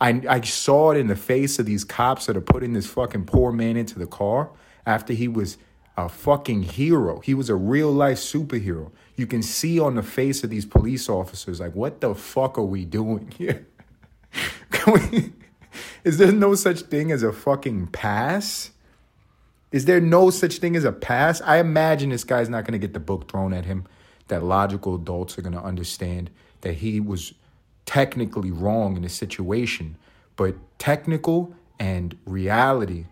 I, 0.00 0.22
I 0.28 0.40
saw 0.42 0.90
it 0.90 0.98
in 0.98 1.06
the 1.06 1.16
face 1.16 1.58
of 1.58 1.66
these 1.66 1.84
cops 1.84 2.26
that 2.26 2.36
are 2.36 2.42
putting 2.42 2.74
this 2.74 2.86
fucking 2.86 3.24
poor 3.24 3.52
man 3.52 3.76
into 3.76 3.98
the 3.98 4.06
car 4.06 4.50
after 4.84 5.14
he 5.14 5.26
was 5.26 5.56
a 5.96 6.08
fucking 6.08 6.62
hero. 6.62 7.20
He 7.20 7.32
was 7.32 7.48
a 7.48 7.54
real 7.54 7.90
life 7.90 8.18
superhero. 8.18 8.90
You 9.16 9.26
can 9.26 9.42
see 9.42 9.80
on 9.80 9.94
the 9.94 10.02
face 10.02 10.44
of 10.44 10.50
these 10.50 10.66
police 10.66 11.08
officers, 11.08 11.60
like, 11.60 11.74
what 11.74 12.02
the 12.02 12.14
fuck 12.14 12.58
are 12.58 12.62
we 12.62 12.84
doing 12.84 13.32
here? 13.38 13.66
we, 14.86 15.32
is 16.04 16.18
there 16.18 16.32
no 16.32 16.54
such 16.54 16.82
thing 16.82 17.10
as 17.10 17.22
a 17.22 17.32
fucking 17.32 17.88
pass? 17.88 18.72
Is 19.72 19.84
there 19.84 20.00
no 20.00 20.30
such 20.30 20.58
thing 20.58 20.76
as 20.76 20.84
a 20.84 20.92
pass? 20.92 21.40
I 21.40 21.58
imagine 21.58 22.10
this 22.10 22.24
guy's 22.24 22.48
not 22.48 22.64
going 22.64 22.72
to 22.72 22.78
get 22.78 22.92
the 22.94 23.00
book 23.00 23.30
thrown 23.30 23.52
at 23.52 23.64
him, 23.64 23.84
that 24.28 24.42
logical 24.42 24.94
adults 24.94 25.38
are 25.38 25.42
going 25.42 25.52
to 25.54 25.62
understand 25.62 26.30
that 26.62 26.74
he 26.74 27.00
was 27.00 27.34
technically 27.84 28.50
wrong 28.50 28.96
in 28.96 29.02
the 29.02 29.08
situation, 29.08 29.96
but 30.34 30.56
technical 30.78 31.54
and 31.78 32.16
reality. 32.24 33.06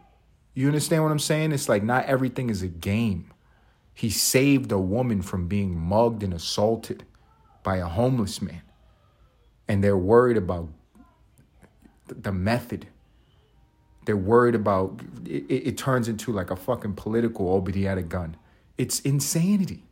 You 0.54 0.66
understand 0.66 1.02
what 1.02 1.12
I'm 1.12 1.18
saying? 1.18 1.52
It's 1.52 1.68
like 1.68 1.82
not 1.82 2.06
everything 2.06 2.50
is 2.50 2.62
a 2.62 2.68
game. 2.68 3.32
He 3.92 4.10
saved 4.10 4.72
a 4.72 4.78
woman 4.78 5.22
from 5.22 5.46
being 5.46 5.78
mugged 5.78 6.22
and 6.22 6.34
assaulted 6.34 7.04
by 7.62 7.76
a 7.76 7.86
homeless 7.86 8.42
man. 8.42 8.62
And 9.68 9.82
they're 9.82 9.96
worried 9.96 10.36
about 10.36 10.68
the 12.06 12.32
method. 12.32 12.88
They're 14.04 14.16
worried 14.16 14.54
about 14.54 15.00
it, 15.24 15.44
it 15.48 15.78
turns 15.78 16.08
into 16.08 16.32
like 16.32 16.50
a 16.50 16.56
fucking 16.56 16.94
political, 16.94 17.48
oh, 17.48 17.60
but 17.60 17.74
he 17.74 17.84
had 17.84 17.98
a 17.98 18.02
gun. 18.02 18.36
It's 18.76 19.00
insanity. 19.00 19.84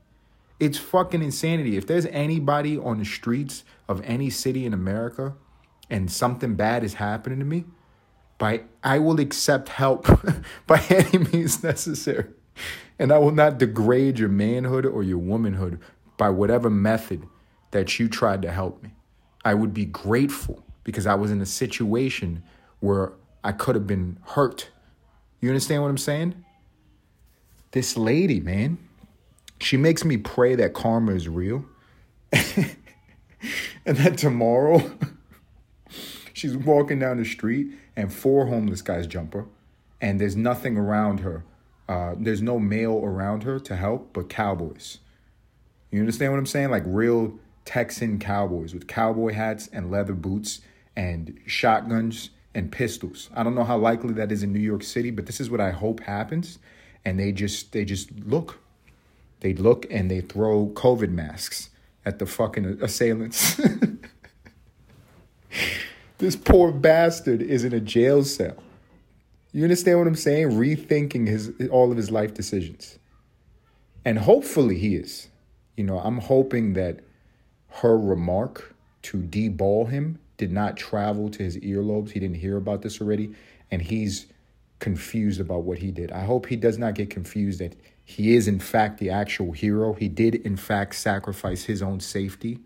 It's 0.61 0.79
fucking 0.79 1.23
insanity. 1.23 1.77
If 1.77 1.87
there's 1.87 2.07
anybody 2.07 2.79
on 2.79 2.99
the 2.99 3.05
streets 3.05 3.65
of 3.89 4.01
any 4.05 4.31
city 4.31 4.65
in 4.65 4.73
America 4.73 5.35
and 5.91 6.11
something 6.11 6.55
bad 6.55 6.85
is 6.85 6.95
happening 6.95 7.39
to 7.39 7.45
me, 7.45 7.65
by 8.39 8.63
I 8.83 8.99
will 8.99 9.21
accept 9.21 9.69
help 9.69 10.07
by 10.67 10.83
any 10.89 11.19
means 11.19 11.63
necessary. 11.63 12.27
And 12.99 13.13
I 13.13 13.19
will 13.19 13.33
not 13.33 13.59
degrade 13.59 14.19
your 14.19 14.29
manhood 14.29 14.85
or 14.85 15.03
your 15.03 15.19
womanhood 15.19 15.81
by 16.17 16.29
whatever 16.31 16.71
method 16.71 17.27
that 17.71 17.99
you 17.99 18.09
tried 18.09 18.43
to 18.43 18.51
help 18.51 18.83
me. 18.83 18.91
I 19.45 19.55
would 19.55 19.75
be 19.75 19.85
grateful 19.85 20.63
because 20.85 21.07
I 21.07 21.15
was 21.15 21.31
in 21.31 21.41
a 21.41 21.47
situation 21.47 22.43
where 22.81 23.13
I 23.45 23.53
could 23.53 23.75
have 23.75 23.87
been 23.87 24.19
hurt. 24.23 24.71
You 25.41 25.49
understand 25.49 25.83
what 25.83 25.89
I'm 25.89 25.99
saying? 25.99 26.45
This 27.73 27.97
lady, 27.97 28.41
man, 28.41 28.79
she 29.61 29.77
makes 29.77 30.05
me 30.05 30.17
pray 30.17 30.55
that 30.57 30.75
karma 30.75 31.13
is 31.13 31.29
real. 31.29 31.65
and 32.33 33.97
that 33.97 34.19
tomorrow 34.19 34.91
she's 36.33 36.57
walking 36.57 36.99
down 36.99 37.19
the 37.19 37.25
street 37.25 37.69
and 37.97 38.13
four 38.13 38.47
homeless 38.47 38.83
guys 38.83 39.07
jump 39.07 39.35
her 39.35 39.47
and 40.01 40.21
there's 40.21 40.37
nothing 40.37 40.77
around 40.77 41.21
her. 41.21 41.45
Uh, 41.89 42.15
there's 42.19 42.43
no 42.43 42.59
male 42.59 43.01
around 43.05 43.45
her 43.45 43.59
to 43.61 43.77
help 43.77 44.13
but 44.13 44.29
cowboys. 44.29 44.99
You 45.91 46.01
understand 46.01 46.33
what 46.33 46.39
I'm 46.39 46.47
saying? 46.47 46.71
Like 46.71 46.85
real 46.87 47.39
Texan 47.65 48.19
cowboys 48.19 48.75
with 48.75 48.87
cowboy 48.87 49.33
hats 49.33 49.69
and 49.73 49.91
leather 49.91 50.15
boots 50.15 50.61
and 50.97 51.39
shotguns 51.47 52.31
and 52.55 52.71
pistols. 52.71 53.31
I 53.35 53.43
don't 53.43 53.55
know 53.55 53.65
how 53.65 53.79
likely 53.79 54.13
that 54.15 54.31
is 54.31 54.43
in 54.43 54.53
New 54.53 54.61
York 54.61 54.83
City, 54.83 55.11
but 55.11 55.27
this 55.27 55.41
is 55.41 55.51
what 55.51 55.61
I 55.61 55.71
hope 55.71 56.01
happens. 56.01 56.59
And 57.05 57.19
they 57.19 57.33
just 57.33 57.73
they 57.73 57.85
just 57.85 58.11
look. 58.13 58.59
They 59.41 59.55
look 59.55 59.87
and 59.91 60.11
they 60.11 60.21
throw 60.21 60.69
COVID 60.69 61.11
masks 61.11 61.71
at 62.05 62.19
the 62.19 62.27
fucking 62.27 62.79
assailants. 62.81 63.61
this 66.19 66.37
poor 66.37 66.71
bastard 66.71 67.43
is 67.43 67.65
in 67.65 67.73
a 67.73 67.81
jail 67.81 68.23
cell. 68.25 68.57
You 69.53 69.65
understand 69.65 69.99
what 69.99 70.07
I'm 70.07 70.15
saying? 70.15 70.51
Rethinking 70.51 71.27
his 71.27 71.53
all 71.71 71.91
of 71.91 71.97
his 71.97 72.11
life 72.11 72.35
decisions. 72.35 72.99
And 74.05 74.19
hopefully 74.19 74.79
he 74.79 74.97
is. 74.97 75.29
You 75.77 75.85
know, 75.85 75.99
I'm 75.99 76.19
hoping 76.19 76.75
that 76.75 77.01
her 77.69 77.99
remark 77.99 78.75
to 79.03 79.19
deball 79.19 79.89
him 79.89 80.19
did 80.43 80.51
not 80.51 80.77
travel 80.77 81.31
to 81.31 81.41
his 81.41 81.57
earlobes. 81.59 82.11
He 82.11 82.19
didn't 82.19 82.39
hear 82.39 82.57
about 82.57 82.83
this 82.83 83.01
already, 83.01 83.33
and 83.71 83.81
he's 83.81 84.27
confused 84.81 85.41
about 85.41 85.63
what 85.63 85.79
he 85.79 85.93
did. 85.93 86.11
I 86.11 86.25
hope 86.25 86.47
he 86.47 86.57
does 86.57 86.79
not 86.79 86.97
get 86.97 87.11
confused 87.11 87.61
that 87.61 87.77
he 88.05 88.35
is, 88.35 88.49
in 88.49 88.59
fact, 88.59 88.99
the 88.99 89.09
actual 89.09 89.53
hero. 89.53 89.93
He 89.93 90.09
did, 90.09 90.35
in 90.35 90.57
fact, 90.57 90.97
sacrifice 90.97 91.63
his 91.63 91.81
own 91.81 92.01
safety 92.01 92.59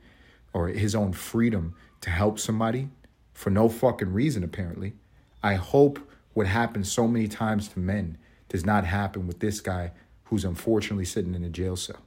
or 0.55 0.69
his 0.69 0.95
own 0.95 1.13
freedom 1.13 1.75
to 2.01 2.09
help 2.09 2.39
somebody 2.39 2.89
for 3.35 3.51
no 3.51 3.69
fucking 3.69 4.15
reason, 4.15 4.43
apparently. 4.43 4.95
I 5.43 5.57
hope 5.57 5.99
what 6.33 6.47
happens 6.47 6.91
so 6.91 7.07
many 7.07 7.29
times 7.29 7.69
to 7.69 7.79
men 7.79 8.17
does 8.49 8.65
not 8.65 8.87
happen 8.87 9.27
with 9.27 9.41
this 9.41 9.61
guy 9.61 9.93
who's 10.25 10.47
unfortunately 10.47 11.05
sitting 11.05 11.35
in 11.35 11.45
a 11.45 11.51
jail 11.51 11.77
cell. 11.77 12.01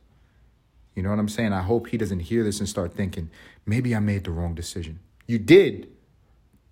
You 0.96 1.04
know 1.04 1.12
what 1.12 1.20
I'm 1.20 1.30
saying? 1.30 1.54
I 1.54 1.62
hope 1.62 1.90
he 1.90 1.98
doesn't 1.98 2.22
hear 2.22 2.44
this 2.44 2.60
and 2.60 2.68
start 2.68 2.96
thinking, 2.96 3.30
maybe 3.68 3.96
I 3.96 4.00
made 4.00 4.24
the 4.24 4.32
wrong 4.32 4.56
decision. 4.56 5.02
You 5.30 5.38
did, 5.38 5.88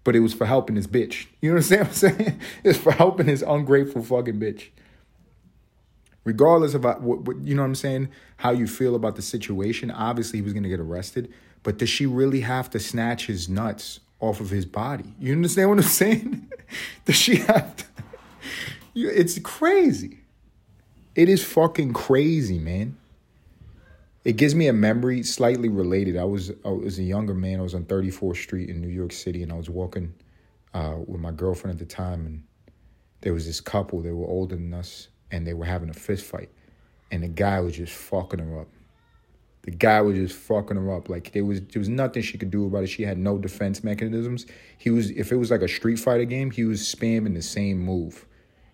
but 0.03 0.15
it 0.15 0.19
was 0.21 0.33
for 0.33 0.47
helping 0.47 0.77
this 0.77 0.87
bitch. 0.87 1.27
You 1.41 1.51
understand 1.51 1.81
what 1.81 1.89
I'm 1.89 1.93
saying? 1.93 2.41
It's 2.63 2.79
for 2.79 2.91
helping 2.91 3.27
this 3.27 3.43
ungrateful 3.43 4.01
fucking 4.01 4.39
bitch. 4.39 4.69
Regardless 6.23 6.73
of 6.73 6.83
what, 6.83 7.01
what 7.01 7.37
you 7.43 7.53
know 7.53 7.61
what 7.61 7.67
I'm 7.67 7.75
saying, 7.75 8.09
how 8.37 8.49
you 8.49 8.65
feel 8.65 8.95
about 8.95 9.15
the 9.15 9.21
situation, 9.21 9.91
obviously 9.91 10.39
he 10.39 10.41
was 10.41 10.53
gonna 10.53 10.69
get 10.69 10.79
arrested. 10.79 11.31
But 11.61 11.77
does 11.77 11.89
she 11.89 12.07
really 12.07 12.39
have 12.39 12.67
to 12.71 12.79
snatch 12.79 13.27
his 13.27 13.47
nuts 13.47 13.99
off 14.19 14.41
of 14.41 14.49
his 14.49 14.65
body? 14.65 15.13
You 15.19 15.33
understand 15.33 15.69
what 15.69 15.77
I'm 15.77 15.83
saying? 15.83 16.51
does 17.05 17.15
she 17.15 17.35
have 17.35 17.75
to? 17.75 17.85
It's 18.95 19.37
crazy. 19.37 20.21
It 21.13 21.29
is 21.29 21.43
fucking 21.43 21.93
crazy, 21.93 22.57
man 22.57 22.97
it 24.27 24.35
gives 24.35 24.53
me 24.53 24.67
a 24.67 24.73
memory 24.73 25.23
slightly 25.23 25.69
related. 25.69 26.17
I 26.17 26.25
was 26.25 26.51
I 26.65 26.69
was 26.69 26.99
a 26.99 27.03
younger 27.03 27.33
man. 27.33 27.59
I 27.59 27.63
was 27.63 27.73
on 27.73 27.85
34th 27.85 28.35
Street 28.35 28.69
in 28.69 28.81
New 28.81 28.89
York 28.89 29.13
City, 29.13 29.41
and 29.41 29.53
I 29.53 29.55
was 29.55 29.69
walking 29.69 30.13
uh, 30.73 30.95
with 31.07 31.21
my 31.21 31.31
girlfriend 31.31 31.79
at 31.79 31.79
the 31.79 31.85
time, 31.85 32.25
and 32.25 32.43
there 33.21 33.31
was 33.31 33.45
this 33.45 33.61
couple. 33.61 34.01
They 34.01 34.11
were 34.11 34.27
older 34.27 34.57
than 34.57 34.73
us, 34.73 35.07
and 35.31 35.47
they 35.47 35.53
were 35.53 35.63
having 35.63 35.89
a 35.89 35.93
fist 35.93 36.25
fight, 36.25 36.49
and 37.09 37.23
the 37.23 37.29
guy 37.29 37.61
was 37.61 37.77
just 37.77 37.93
fucking 37.93 38.39
her 38.39 38.59
up. 38.59 38.67
The 39.61 39.71
guy 39.71 40.01
was 40.01 40.17
just 40.17 40.35
fucking 40.35 40.75
her 40.75 40.93
up. 40.93 41.07
Like 41.07 41.31
there 41.31 41.45
was 41.45 41.61
there 41.61 41.79
was 41.79 41.87
nothing 41.87 42.21
she 42.21 42.37
could 42.37 42.51
do 42.51 42.65
about 42.65 42.83
it. 42.83 42.87
She 42.87 43.03
had 43.03 43.17
no 43.17 43.37
defense 43.37 43.81
mechanisms. 43.81 44.45
He 44.77 44.89
was 44.89 45.09
if 45.11 45.31
it 45.31 45.37
was 45.37 45.51
like 45.51 45.61
a 45.61 45.69
Street 45.69 45.99
Fighter 45.99 46.25
game, 46.25 46.51
he 46.51 46.65
was 46.65 46.81
spamming 46.81 47.33
the 47.33 47.41
same 47.41 47.79
move. 47.79 48.25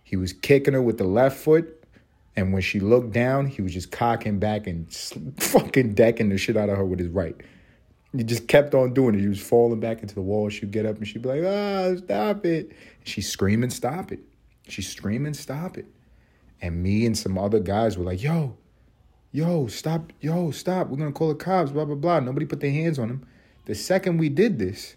He 0.03 0.15
was 0.15 0.33
kicking 0.33 0.73
her 0.73 0.81
with 0.81 0.97
the 0.97 1.03
left 1.03 1.37
foot 1.37 1.82
and 2.35 2.51
when 2.51 2.61
she 2.61 2.79
looked 2.79 3.11
down, 3.11 3.45
he 3.45 3.61
was 3.61 3.73
just 3.73 3.91
cocking 3.91 4.39
back 4.39 4.65
and 4.65 4.91
fucking 5.37 5.93
decking 5.93 6.29
the 6.29 6.37
shit 6.37 6.57
out 6.57 6.69
of 6.69 6.77
her 6.77 6.85
with 6.85 6.99
his 6.99 7.09
right. 7.09 7.35
He 8.15 8.23
just 8.23 8.47
kept 8.47 8.73
on 8.73 8.93
doing 8.93 9.15
it. 9.15 9.21
He 9.21 9.27
was 9.27 9.41
falling 9.41 9.79
back 9.79 10.01
into 10.01 10.15
the 10.15 10.21
wall. 10.21 10.49
She'd 10.49 10.71
get 10.71 10.85
up 10.85 10.97
and 10.97 11.07
she'd 11.07 11.21
be 11.21 11.29
like, 11.29 11.43
ah, 11.43 11.95
stop 11.97 12.45
it. 12.45 12.71
She's 13.03 13.29
screaming, 13.29 13.71
stop 13.71 14.11
it. 14.11 14.19
She's 14.67 14.87
screaming, 14.87 15.33
stop 15.33 15.77
it. 15.77 15.85
And 16.61 16.81
me 16.81 17.05
and 17.05 17.17
some 17.17 17.37
other 17.37 17.59
guys 17.59 17.97
were 17.97 18.05
like, 18.05 18.21
yo, 18.21 18.55
yo, 19.31 19.67
stop, 19.67 20.13
yo, 20.21 20.51
stop. 20.51 20.87
We're 20.87 20.97
going 20.97 21.11
to 21.11 21.17
call 21.17 21.29
the 21.29 21.35
cops, 21.35 21.71
blah, 21.71 21.85
blah, 21.85 21.95
blah. 21.95 22.19
Nobody 22.19 22.45
put 22.45 22.61
their 22.61 22.71
hands 22.71 22.97
on 22.97 23.09
him. 23.09 23.27
The 23.65 23.75
second 23.75 24.17
we 24.17 24.29
did 24.29 24.59
this, 24.59 24.95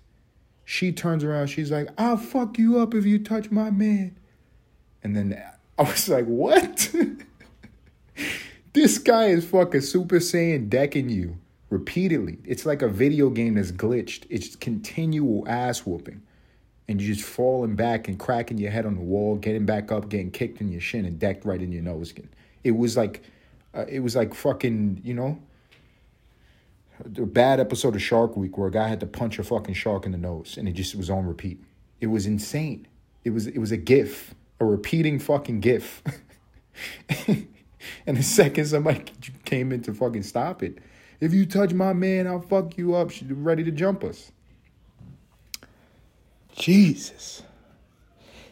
she 0.64 0.92
turns 0.92 1.24
around. 1.24 1.48
She's 1.48 1.70
like, 1.70 1.88
I'll 1.98 2.16
fuck 2.16 2.58
you 2.58 2.78
up 2.78 2.94
if 2.94 3.04
you 3.04 3.18
touch 3.18 3.50
my 3.50 3.70
man. 3.70 4.18
And 5.02 5.16
then 5.16 5.30
I 5.78 5.82
was 5.82 6.08
like, 6.08 6.24
what? 6.24 6.94
this 8.72 8.98
guy 8.98 9.26
is 9.26 9.44
fucking 9.44 9.82
Super 9.82 10.16
Saiyan 10.16 10.68
decking 10.68 11.08
you 11.08 11.36
repeatedly. 11.70 12.38
It's 12.44 12.64
like 12.64 12.82
a 12.82 12.88
video 12.88 13.30
game 13.30 13.54
that's 13.54 13.72
glitched. 13.72 14.24
It's 14.30 14.56
continual 14.56 15.46
ass 15.48 15.84
whooping. 15.84 16.22
And 16.88 17.02
you're 17.02 17.14
just 17.14 17.26
falling 17.26 17.74
back 17.74 18.08
and 18.08 18.18
cracking 18.18 18.58
your 18.58 18.70
head 18.70 18.86
on 18.86 18.94
the 18.94 19.00
wall, 19.00 19.36
getting 19.36 19.66
back 19.66 19.90
up, 19.90 20.08
getting 20.08 20.30
kicked 20.30 20.60
in 20.60 20.70
your 20.70 20.80
shin 20.80 21.04
and 21.04 21.18
decked 21.18 21.44
right 21.44 21.60
in 21.60 21.72
your 21.72 21.82
nose 21.82 22.10
again. 22.12 22.30
It 22.62 22.72
was 22.72 22.96
like, 22.96 23.22
uh, 23.74 23.84
it 23.88 24.00
was 24.00 24.14
like 24.14 24.34
fucking, 24.34 25.00
you 25.04 25.14
know, 25.14 25.38
a 27.00 27.26
bad 27.26 27.60
episode 27.60 27.94
of 27.94 28.02
Shark 28.02 28.36
Week 28.36 28.56
where 28.56 28.68
a 28.68 28.70
guy 28.70 28.88
had 28.88 29.00
to 29.00 29.06
punch 29.06 29.38
a 29.38 29.44
fucking 29.44 29.74
shark 29.74 30.06
in 30.06 30.12
the 30.12 30.18
nose 30.18 30.56
and 30.56 30.68
it 30.68 30.72
just 30.72 30.94
was 30.94 31.10
on 31.10 31.26
repeat. 31.26 31.62
It 32.00 32.06
was 32.06 32.26
insane. 32.26 32.86
It 33.24 33.30
was 33.30 33.46
it 33.46 33.58
was 33.58 33.72
a 33.72 33.76
gif, 33.76 34.34
a 34.60 34.64
repeating 34.64 35.18
fucking 35.18 35.60
gif. 35.60 36.02
and 38.06 38.16
the 38.16 38.22
second 38.22 38.66
somebody 38.66 39.04
came 39.44 39.72
in 39.72 39.82
to 39.82 39.94
fucking 39.94 40.22
stop 40.22 40.62
it, 40.62 40.78
if 41.20 41.32
you 41.32 41.46
touch 41.46 41.72
my 41.72 41.92
man, 41.92 42.26
I'll 42.26 42.40
fuck 42.40 42.76
you 42.76 42.94
up. 42.94 43.10
She's 43.10 43.30
ready 43.30 43.64
to 43.64 43.70
jump 43.70 44.04
us. 44.04 44.32
Jesus. 46.54 47.42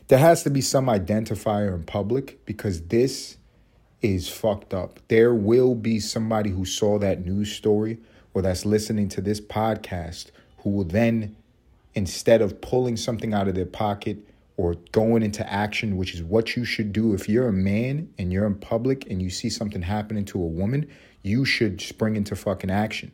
There 0.08 0.18
has 0.18 0.42
to 0.42 0.50
be 0.50 0.60
some 0.60 0.86
identifier 0.86 1.74
in 1.74 1.84
public 1.84 2.44
because 2.44 2.82
this 2.82 3.38
is 4.02 4.28
fucked 4.28 4.74
up. 4.74 5.00
There 5.08 5.34
will 5.34 5.74
be 5.74 5.98
somebody 5.98 6.50
who 6.50 6.66
saw 6.66 6.98
that 6.98 7.24
news 7.24 7.52
story 7.52 7.98
or 8.34 8.42
that's 8.42 8.66
listening 8.66 9.08
to 9.10 9.22
this 9.22 9.40
podcast 9.40 10.26
who 10.58 10.70
will 10.70 10.84
then, 10.84 11.36
instead 11.94 12.42
of 12.42 12.60
pulling 12.60 12.98
something 12.98 13.32
out 13.32 13.48
of 13.48 13.54
their 13.54 13.64
pocket, 13.64 14.18
or 14.56 14.74
going 14.92 15.22
into 15.22 15.50
action, 15.50 15.96
which 15.96 16.14
is 16.14 16.22
what 16.22 16.56
you 16.56 16.64
should 16.64 16.92
do. 16.92 17.12
If 17.12 17.28
you're 17.28 17.48
a 17.48 17.52
man 17.52 18.12
and 18.18 18.32
you're 18.32 18.46
in 18.46 18.54
public 18.54 19.10
and 19.10 19.20
you 19.20 19.30
see 19.30 19.50
something 19.50 19.82
happening 19.82 20.24
to 20.26 20.40
a 20.40 20.46
woman, 20.46 20.88
you 21.22 21.44
should 21.44 21.80
spring 21.80 22.16
into 22.16 22.36
fucking 22.36 22.70
action. 22.70 23.10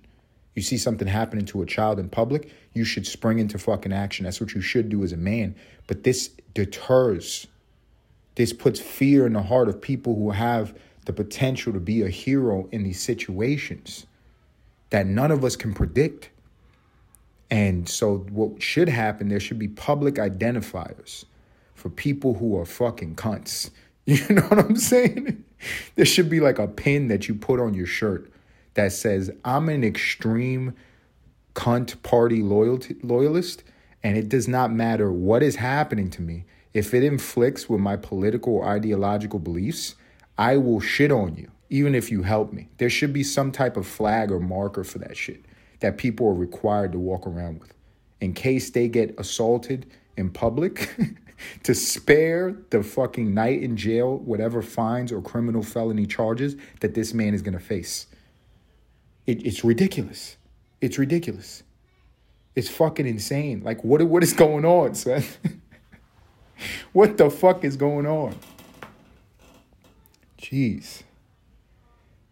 You 0.55 0.63
see 0.63 0.77
something 0.77 1.09
happening 1.09 1.47
to 1.47 1.63
a 1.63 1.67
child 1.67 1.99
in 1.99 2.09
public, 2.09 2.53
you 2.75 2.85
should 2.85 3.07
spring 3.07 3.39
into 3.39 3.59
fucking 3.59 3.93
action. 3.93 4.25
That's 4.25 4.41
what 4.41 4.55
you 4.55 4.61
should 4.61 4.89
do 4.89 5.03
as 5.05 5.13
a 5.13 5.17
man. 5.17 5.55
But 5.87 6.03
this 6.03 6.29
deters, 6.53 7.47
this 8.35 8.53
puts 8.53 8.81
fear 8.81 9.27
in 9.27 9.33
the 9.33 9.43
heart 9.43 9.69
of 9.69 9.81
people 9.81 10.17
who 10.17 10.31
have 10.31 10.77
the 11.07 11.13
potential 11.13 11.73
to 11.73 11.81
be 11.81 12.03
a 12.03 12.09
hero 12.09 12.69
in 12.73 12.83
these 12.83 13.01
situations 13.01 14.07
that 14.91 15.07
none 15.07 15.31
of 15.31 15.45
us 15.45 15.57
can 15.57 15.73
predict. 15.73 16.31
And 17.51 17.89
so, 17.89 18.19
what 18.31 18.63
should 18.63 18.89
happen, 18.89 19.29
there 19.29 19.41
should 19.41 19.59
be 19.59 19.69
public 19.69 20.15
identifiers 20.15 21.25
for 21.75 21.89
people 21.91 22.35
who 22.35 22.57
are 22.59 22.65
fucking 22.65 23.17
cunts. 23.17 23.71
You 24.07 24.35
know 24.35 24.43
what 24.43 24.59
I'm 24.59 24.77
saying? 24.77 25.45
There 25.95 26.07
should 26.07 26.29
be 26.31 26.41
like 26.41 26.59
a 26.59 26.67
pin 26.67 27.09
that 27.09 27.29
you 27.29 27.35
put 27.35 27.61
on 27.61 27.75
your 27.75 27.87
shirt 27.87 28.33
that 28.75 28.93
says, 28.93 29.31
I'm 29.45 29.69
an 29.69 29.85
extreme 29.85 30.75
cunt 31.55 32.03
party 32.03 32.43
loyalty, 32.43 32.97
loyalist, 33.05 33.63
and 34.03 34.17
it 34.17 34.29
does 34.29 34.49
not 34.49 34.73
matter 34.73 35.13
what 35.13 35.45
is 35.45 35.57
happening 35.57 36.11
to 36.11 36.23
me. 36.23 36.45
If 36.73 36.93
it 36.93 37.05
inflicts 37.05 37.69
with 37.69 37.81
my 37.81 37.97
political 37.97 38.55
or 38.55 38.69
ideological 38.69 39.39
beliefs, 39.39 39.95
I 40.39 40.57
will 40.57 40.81
shit 40.81 41.13
on 41.13 41.37
you, 41.37 41.51
even 41.69 41.95
if 41.95 42.11
you 42.11 42.23
help 42.23 42.53
me. 42.53 42.69
There 42.79 42.91
should 42.91 43.13
be 43.13 43.23
some 43.23 43.53
type 43.53 43.77
of 43.77 43.87
flag 43.87 44.33
or 44.33 44.41
marker 44.41 44.83
for 44.83 44.99
that 45.01 45.17
shit 45.17 45.45
that 45.81 45.99
people 45.99 46.27
are 46.29 46.35
required 46.35 46.93
to 46.93 46.99
walk 46.99 47.27
around 47.27 47.61
with 47.61 47.75
in 48.21 48.35
case 48.35 48.71
they 48.71 48.89
get 48.89 49.19
assaulted 49.19 49.87
in 50.17 50.31
public 50.31 50.95
to 51.63 51.75
spare 51.75 52.57
the 52.71 52.83
fucking 52.83 53.33
night 53.33 53.63
in 53.63 53.77
jail, 53.77 54.19
whatever 54.19 54.63
fines 54.63 55.11
or 55.11 55.23
criminal 55.23 55.63
felony 55.63 56.07
charges 56.07 56.57
that 56.81 56.95
this 56.95 57.15
man 57.15 57.35
is 57.35 57.43
going 57.43 57.55
to 57.55 57.65
face. 57.65 58.07
It, 59.27 59.45
it's 59.47 59.65
ridiculous. 59.65 60.37
It's 60.81 60.99
ridiculous. 60.99 61.63
It's 62.55 62.69
fucking 62.69 63.07
insane. 63.07 63.63
Like, 63.63 63.83
what, 63.85 64.03
what 64.03 64.23
is 64.23 64.33
going 64.33 64.65
on, 64.65 64.95
son? 64.95 65.25
what 66.93 67.17
the 67.17 67.31
fuck 67.31 67.65
is 67.65 67.77
going 67.77 68.07
on? 68.07 68.35
Jeez. 70.39 71.03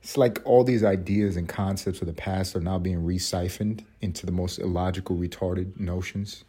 It's 0.08 0.16
like 0.16 0.40
all 0.46 0.64
these 0.64 0.84
ideas 0.84 1.36
and 1.36 1.46
concepts 1.46 2.00
of 2.00 2.06
the 2.06 2.14
past 2.14 2.56
are 2.56 2.60
now 2.60 2.78
being 2.78 3.04
re-siphoned 3.04 3.84
into 4.00 4.24
the 4.24 4.32
most 4.32 4.58
illogical, 4.58 5.16
retarded 5.16 5.78
notions. 5.78 6.46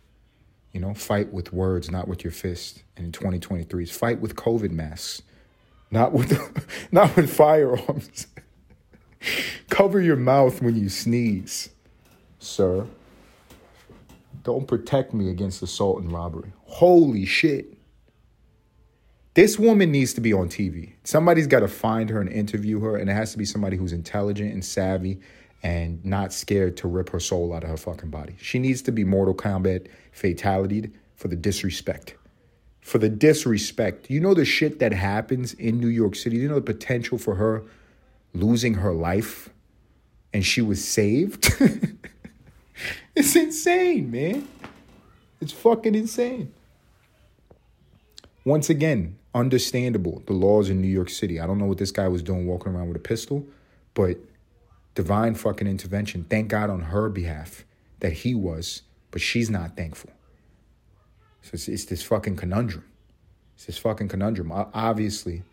You 0.71 0.79
know, 0.79 0.93
fight 0.93 1.33
with 1.33 1.51
words, 1.51 1.91
not 1.91 2.07
with 2.07 2.23
your 2.23 2.31
fist. 2.31 2.83
And 2.95 3.07
in 3.07 3.11
2023, 3.11 3.83
it's 3.83 3.91
fight 3.91 4.21
with 4.21 4.37
COVID 4.37 4.71
masks, 4.71 5.23
not 5.91 6.13
with 6.13 6.39
not 6.93 7.13
with 7.17 7.29
firearms. 7.29 8.27
Cover 9.69 9.99
your 9.99 10.15
mouth 10.15 10.61
when 10.61 10.77
you 10.77 10.87
sneeze, 10.87 11.69
sir. 12.39 12.87
Don't 14.43 14.69
protect 14.69 15.13
me 15.13 15.29
against 15.29 15.61
assault 15.61 15.99
and 15.99 16.13
robbery. 16.13 16.53
Holy 16.63 17.25
shit. 17.25 17.73
This 19.39 19.57
woman 19.57 19.89
needs 19.89 20.13
to 20.15 20.19
be 20.19 20.33
on 20.33 20.49
TV. 20.49 20.95
Somebody's 21.05 21.47
got 21.47 21.61
to 21.61 21.69
find 21.69 22.09
her 22.09 22.19
and 22.19 22.29
interview 22.29 22.81
her, 22.81 22.97
and 22.97 23.09
it 23.09 23.13
has 23.13 23.31
to 23.31 23.37
be 23.37 23.45
somebody 23.45 23.77
who's 23.77 23.93
intelligent 23.93 24.51
and 24.51 24.65
savvy 24.65 25.21
and 25.63 26.03
not 26.03 26.33
scared 26.33 26.75
to 26.75 26.89
rip 26.89 27.07
her 27.07 27.21
soul 27.21 27.53
out 27.53 27.63
of 27.63 27.69
her 27.69 27.77
fucking 27.77 28.09
body. 28.09 28.35
She 28.41 28.59
needs 28.59 28.81
to 28.81 28.91
be 28.91 29.05
Mortal 29.05 29.33
Kombat 29.33 29.87
fatality 30.11 30.91
for 31.15 31.29
the 31.29 31.37
disrespect. 31.37 32.15
For 32.81 32.97
the 32.97 33.07
disrespect. 33.07 34.09
You 34.09 34.19
know 34.19 34.33
the 34.33 34.43
shit 34.43 34.79
that 34.79 34.91
happens 34.91 35.53
in 35.53 35.79
New 35.79 35.87
York 35.87 36.15
City? 36.15 36.35
You 36.35 36.49
know 36.49 36.55
the 36.55 36.73
potential 36.73 37.17
for 37.17 37.35
her 37.35 37.63
losing 38.33 38.73
her 38.73 38.91
life 38.91 39.47
and 40.33 40.45
she 40.45 40.61
was 40.61 40.83
saved? 40.85 41.49
it's 43.15 43.37
insane, 43.37 44.11
man. 44.11 44.49
It's 45.39 45.53
fucking 45.53 45.95
insane. 45.95 46.51
Once 48.43 48.69
again, 48.69 49.15
understandable 49.39 50.21
the 50.25 50.33
laws 50.33 50.69
in 50.69 50.81
New 50.81 50.87
York 50.87 51.09
City. 51.09 51.39
I 51.39 51.47
don't 51.47 51.57
know 51.57 51.65
what 51.65 51.77
this 51.77 51.91
guy 51.91 52.07
was 52.07 52.21
doing 52.21 52.45
walking 52.45 52.73
around 52.73 52.89
with 52.89 52.97
a 52.97 53.01
pistol, 53.01 53.47
but 53.93 54.17
divine 54.95 55.35
fucking 55.35 55.67
intervention. 55.67 56.25
Thank 56.29 56.49
God 56.49 56.69
on 56.69 56.81
her 56.81 57.09
behalf 57.09 57.65
that 58.01 58.13
he 58.13 58.35
was, 58.35 58.83
but 59.11 59.21
she's 59.21 59.49
not 59.49 59.75
thankful. 59.75 60.11
So 61.41 61.51
it's, 61.53 61.67
it's 61.67 61.85
this 61.85 62.03
fucking 62.03 62.35
conundrum. 62.35 62.83
It's 63.55 63.65
this 63.65 63.77
fucking 63.77 64.09
conundrum. 64.09 64.51
Obviously, 64.51 65.43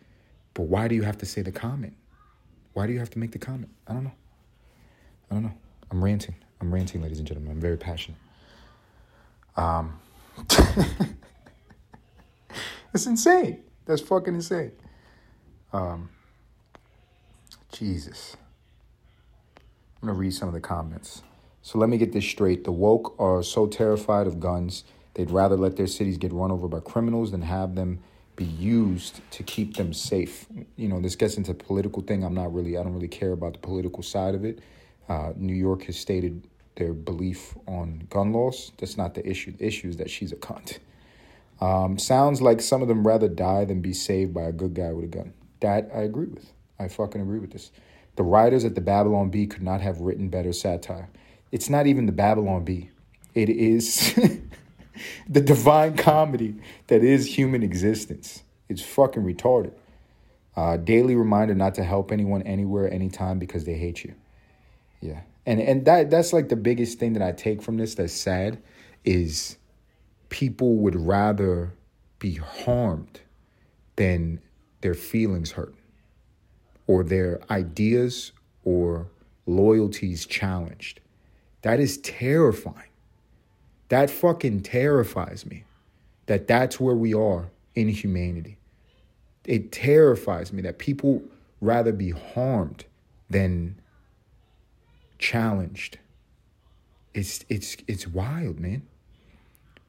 but 0.53 0.63
why 0.63 0.87
do 0.87 0.95
you 0.95 1.03
have 1.03 1.17
to 1.19 1.25
say 1.25 1.41
the 1.41 1.51
comment? 1.51 1.95
Why 2.73 2.87
do 2.87 2.93
you 2.93 2.99
have 2.99 3.09
to 3.11 3.19
make 3.19 3.31
the 3.31 3.39
comment? 3.39 3.69
I 3.87 3.93
don't 3.93 4.03
know. 4.03 4.13
I 5.31 5.33
don't 5.35 5.43
know. 5.43 5.53
I'm 5.91 6.03
ranting. 6.03 6.35
I'm 6.61 6.73
ranting, 6.73 7.01
ladies 7.01 7.19
and 7.19 7.27
gentlemen. 7.27 7.51
I'm 7.51 7.61
very 7.61 7.77
passionate. 7.77 8.19
Um, 9.55 9.99
it's 12.93 13.05
insane. 13.05 13.63
That's 13.87 14.01
fucking 14.01 14.35
insane. 14.35 14.73
Um, 15.71 16.09
Jesus. 17.71 18.35
I'm 20.01 20.09
gonna 20.09 20.19
read 20.19 20.33
some 20.33 20.49
of 20.49 20.53
the 20.53 20.59
comments. 20.59 21.23
So 21.61 21.79
let 21.79 21.89
me 21.89 21.97
get 21.97 22.11
this 22.11 22.25
straight. 22.25 22.65
The 22.65 22.71
woke 22.71 23.15
are 23.19 23.41
so 23.41 23.65
terrified 23.65 24.27
of 24.27 24.39
guns, 24.39 24.83
they'd 25.13 25.31
rather 25.31 25.55
let 25.55 25.77
their 25.77 25.87
cities 25.87 26.17
get 26.17 26.31
run 26.33 26.51
over 26.51 26.67
by 26.67 26.81
criminals 26.81 27.31
than 27.31 27.41
have 27.41 27.75
them 27.75 27.99
be 28.35 28.45
used 28.45 29.19
to 29.31 29.41
keep 29.41 29.77
them 29.77 29.93
safe. 29.93 30.45
You 30.75 30.89
know, 30.89 31.01
this 31.01 31.15
gets 31.15 31.37
into 31.37 31.53
political 31.53 32.03
thing. 32.03 32.23
I'm 32.23 32.35
not 32.35 32.53
really, 32.53 32.77
I 32.77 32.83
don't 32.83 32.93
really 32.93 33.07
care 33.07 33.31
about 33.31 33.53
the 33.53 33.59
political 33.59 34.03
side 34.03 34.35
of 34.35 34.45
it. 34.45 34.59
Uh, 35.09 35.33
New 35.35 35.55
York 35.55 35.83
has 35.83 35.97
stated 35.97 36.47
their 36.75 36.93
belief 36.93 37.55
on 37.67 38.05
gun 38.09 38.33
laws. 38.33 38.73
That's 38.77 38.97
not 38.97 39.15
the 39.15 39.27
issue. 39.27 39.53
The 39.53 39.65
issue 39.65 39.87
is 39.89 39.97
that 39.97 40.09
she's 40.09 40.31
a 40.31 40.35
cunt. 40.35 40.77
Um, 41.59 41.97
sounds 41.97 42.41
like 42.41 42.61
some 42.61 42.81
of 42.81 42.87
them 42.87 43.05
rather 43.05 43.27
die 43.27 43.65
than 43.65 43.81
be 43.81 43.93
saved 43.93 44.33
by 44.33 44.43
a 44.43 44.51
good 44.51 44.73
guy 44.73 44.93
with 44.93 45.05
a 45.05 45.07
gun. 45.07 45.33
That 45.59 45.89
I 45.93 46.01
agree 46.01 46.27
with. 46.27 46.51
I 46.79 46.87
fucking 46.87 47.21
agree 47.21 47.39
with 47.39 47.51
this. 47.51 47.71
The 48.15 48.23
writers 48.23 48.65
at 48.65 48.75
the 48.75 48.81
Babylon 48.81 49.29
Bee 49.29 49.47
could 49.47 49.63
not 49.63 49.81
have 49.81 50.01
written 50.01 50.29
better 50.29 50.53
satire. 50.53 51.09
It's 51.51 51.69
not 51.69 51.87
even 51.87 52.05
the 52.05 52.11
Babylon 52.11 52.63
Bee. 52.63 52.89
It 53.33 53.49
is 53.49 54.13
the 55.29 55.41
divine 55.41 55.95
comedy 55.95 56.55
that 56.87 57.03
is 57.03 57.37
human 57.37 57.63
existence. 57.63 58.43
It's 58.69 58.81
fucking 58.81 59.23
retarded. 59.23 59.73
Uh, 60.55 60.77
daily 60.77 61.15
reminder 61.15 61.53
not 61.53 61.75
to 61.75 61.83
help 61.83 62.11
anyone 62.11 62.41
anywhere, 62.41 62.91
anytime 62.91 63.37
because 63.37 63.65
they 63.65 63.75
hate 63.75 64.03
you. 64.03 64.15
Yeah, 65.01 65.21
and 65.45 65.61
and 65.61 65.85
that 65.85 66.09
that's 66.09 66.33
like 66.33 66.49
the 66.49 66.55
biggest 66.55 66.97
thing 66.97 67.13
that 67.13 67.21
I 67.21 67.31
take 67.31 67.61
from 67.61 67.77
this. 67.77 67.93
That's 67.93 68.11
sad, 68.11 68.57
is 69.05 69.57
people 70.29 70.75
would 70.77 70.95
rather 70.95 71.73
be 72.19 72.35
harmed 72.35 73.21
than 73.95 74.39
their 74.81 74.93
feelings 74.93 75.51
hurt 75.51 75.75
or 76.87 77.03
their 77.03 77.39
ideas 77.49 78.31
or 78.63 79.07
loyalties 79.45 80.25
challenged. 80.25 80.99
That 81.61 81.79
is 81.79 81.97
terrifying. 81.97 82.89
That 83.89 84.09
fucking 84.09 84.61
terrifies 84.61 85.45
me. 85.45 85.63
That 86.25 86.47
that's 86.47 86.79
where 86.79 86.95
we 86.95 87.13
are 87.13 87.49
in 87.75 87.87
humanity. 87.89 88.57
It 89.45 89.71
terrifies 89.71 90.51
me 90.51 90.61
that 90.63 90.77
people 90.77 91.23
rather 91.61 91.93
be 91.93 92.11
harmed 92.11 92.85
than 93.29 93.79
challenged. 95.19 95.99
It's 97.13 97.45
it's 97.49 97.77
it's 97.87 98.07
wild, 98.07 98.59
man. 98.59 98.83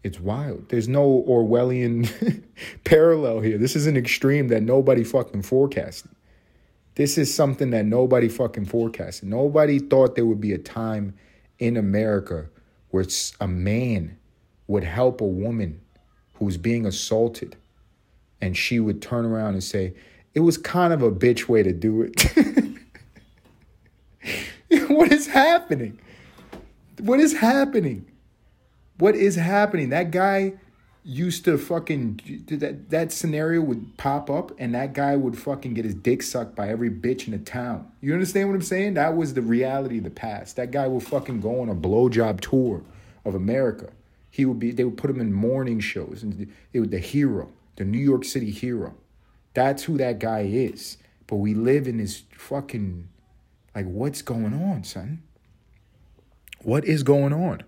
It's 0.05 0.21
wild. 0.21 0.69
There's 0.69 0.89
no 0.89 1.25
Orwellian 1.29 2.43
parallel 2.85 3.41
here. 3.41 3.59
This 3.59 3.75
is 3.75 3.87
an 3.87 3.97
extreme 3.97 4.49
that 4.49 4.63
nobody 4.63 5.03
fucking 5.05 5.43
forecasted. 5.43 6.11
This 6.95 7.19
is 7.19 7.33
something 7.33 7.71
that 7.71 7.85
nobody 7.85 8.29
fucking 8.29 8.67
forecasted. 8.67 9.29
Nobody 9.29 9.79
thought 9.79 10.15
there 10.15 10.27
would 10.27 10.41
be 10.41 10.53
a 10.53 10.59
time 10.59 11.15
in 11.59 11.77
America 11.77 12.49
where 12.91 13.05
a 13.41 13.49
man 13.49 14.19
would 14.67 14.85
help 14.85 15.21
a 15.21 15.27
woman 15.27 15.81
who's 16.35 16.57
being 16.57 16.87
assaulted 16.87 17.57
and 18.41 18.57
she 18.57 18.79
would 18.81 19.03
turn 19.03 19.25
around 19.25 19.55
and 19.55 19.65
say, 19.65 19.95
It 20.35 20.41
was 20.41 20.57
kind 20.57 20.93
of 20.93 21.03
a 21.03 21.11
bitch 21.11 21.49
way 21.49 21.63
to 21.63 21.73
do 21.73 22.03
it. 22.03 22.79
what 24.89 25.13
is 25.13 25.27
happening? 25.27 25.99
What 27.01 27.21
is 27.21 27.33
happening? 27.33 28.07
What 28.99 29.15
is 29.15 29.37
happening? 29.37 29.91
That 29.91 30.11
guy 30.11 30.55
used 31.05 31.45
to 31.47 31.57
fucking 31.57 32.45
that 32.49 32.91
that 32.91 33.13
scenario 33.13 33.63
would 33.63 33.97
pop 33.97 34.29
up 34.29 34.53
and 34.59 34.75
that 34.75 34.93
guy 34.93 35.17
would 35.17 35.39
fucking 35.39 35.73
get 35.73 35.85
his 35.85 35.95
dick 35.95 36.23
sucked 36.23 36.55
by 36.55 36.69
every 36.69 36.91
bitch 36.91 37.27
in 37.27 37.33
the 37.33 37.39
town. 37.39 37.91
You 38.01 38.13
understand 38.13 38.49
what 38.49 38.55
I'm 38.55 38.63
saying? 38.63 38.95
That 38.95 39.17
was 39.17 39.33
the 39.35 39.41
reality 39.41 39.99
of 39.99 40.05
the 40.05 40.11
past. 40.11 40.57
That 40.57 40.71
guy 40.71 40.87
would 40.87 41.03
fucking 41.03 41.41
go 41.41 41.61
on 41.61 41.69
a 41.69 41.75
blowjob 41.75 42.41
tour 42.41 42.83
of 43.25 43.35
America. 43.35 43.91
He 44.31 44.45
would 44.45 44.59
be 44.59 44.71
they 44.71 44.85
would 44.85 44.99
put 44.99 45.11
him 45.11 45.21
in 45.21 45.33
morning 45.33 45.81
shows 45.81 46.23
and 46.23 46.53
it 46.73 46.81
would 46.81 46.91
the 46.91 46.99
hero, 46.99 47.51
the 47.77 47.85
New 47.85 47.99
York 47.99 48.25
City 48.25 48.51
hero. 48.51 48.95
That's 49.55 49.85
who 49.85 49.97
that 49.99 50.19
guy 50.19 50.41
is. 50.41 50.99
But 51.27 51.37
we 51.37 51.55
live 51.55 51.89
in 51.89 51.99
this 51.99 52.25
fucking 52.33 53.09
like 53.75 53.87
what's 53.87 54.23
going 54.23 54.53
on, 54.53 54.85
son? 54.85 55.23
What 56.63 56.85
is 56.85 57.03
going 57.03 57.33
on? 57.33 57.63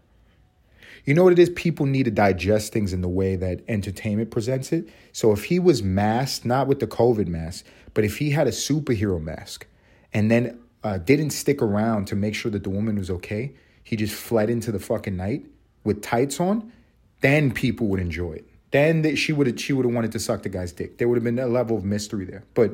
You 1.04 1.14
know 1.14 1.24
what 1.24 1.32
it 1.32 1.38
is? 1.38 1.50
People 1.50 1.86
need 1.86 2.04
to 2.04 2.10
digest 2.10 2.72
things 2.72 2.92
in 2.92 3.00
the 3.00 3.08
way 3.08 3.36
that 3.36 3.62
entertainment 3.68 4.30
presents 4.30 4.72
it. 4.72 4.88
So 5.12 5.32
if 5.32 5.44
he 5.44 5.58
was 5.58 5.82
masked, 5.82 6.44
not 6.44 6.66
with 6.66 6.80
the 6.80 6.86
COVID 6.86 7.26
mask, 7.26 7.64
but 7.94 8.04
if 8.04 8.18
he 8.18 8.30
had 8.30 8.46
a 8.46 8.50
superhero 8.50 9.20
mask 9.20 9.66
and 10.12 10.30
then 10.30 10.60
uh, 10.84 10.98
didn't 10.98 11.30
stick 11.30 11.62
around 11.62 12.06
to 12.06 12.16
make 12.16 12.34
sure 12.34 12.50
that 12.50 12.64
the 12.64 12.70
woman 12.70 12.96
was 12.96 13.10
okay, 13.10 13.52
he 13.82 13.96
just 13.96 14.14
fled 14.14 14.50
into 14.50 14.70
the 14.70 14.78
fucking 14.78 15.16
night 15.16 15.46
with 15.84 16.02
tights 16.02 16.40
on, 16.40 16.72
then 17.20 17.52
people 17.52 17.86
would 17.88 18.00
enjoy 18.00 18.32
it. 18.32 18.46
Then 18.70 19.02
they, 19.02 19.14
she 19.14 19.32
would 19.32 19.58
she 19.60 19.72
would 19.72 19.84
have 19.84 19.94
wanted 19.94 20.12
to 20.12 20.18
suck 20.18 20.42
the 20.42 20.48
guy's 20.48 20.72
dick. 20.72 20.98
There 20.98 21.08
would 21.08 21.16
have 21.16 21.24
been 21.24 21.38
a 21.38 21.46
level 21.46 21.76
of 21.76 21.84
mystery 21.84 22.24
there. 22.24 22.44
But 22.54 22.72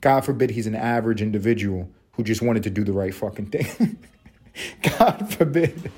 God 0.00 0.24
forbid 0.24 0.50
he's 0.50 0.66
an 0.66 0.74
average 0.74 1.20
individual 1.20 1.90
who 2.12 2.24
just 2.24 2.40
wanted 2.40 2.62
to 2.62 2.70
do 2.70 2.84
the 2.84 2.92
right 2.92 3.14
fucking 3.14 3.46
thing. 3.46 3.98
God 4.98 5.34
forbid. 5.34 5.90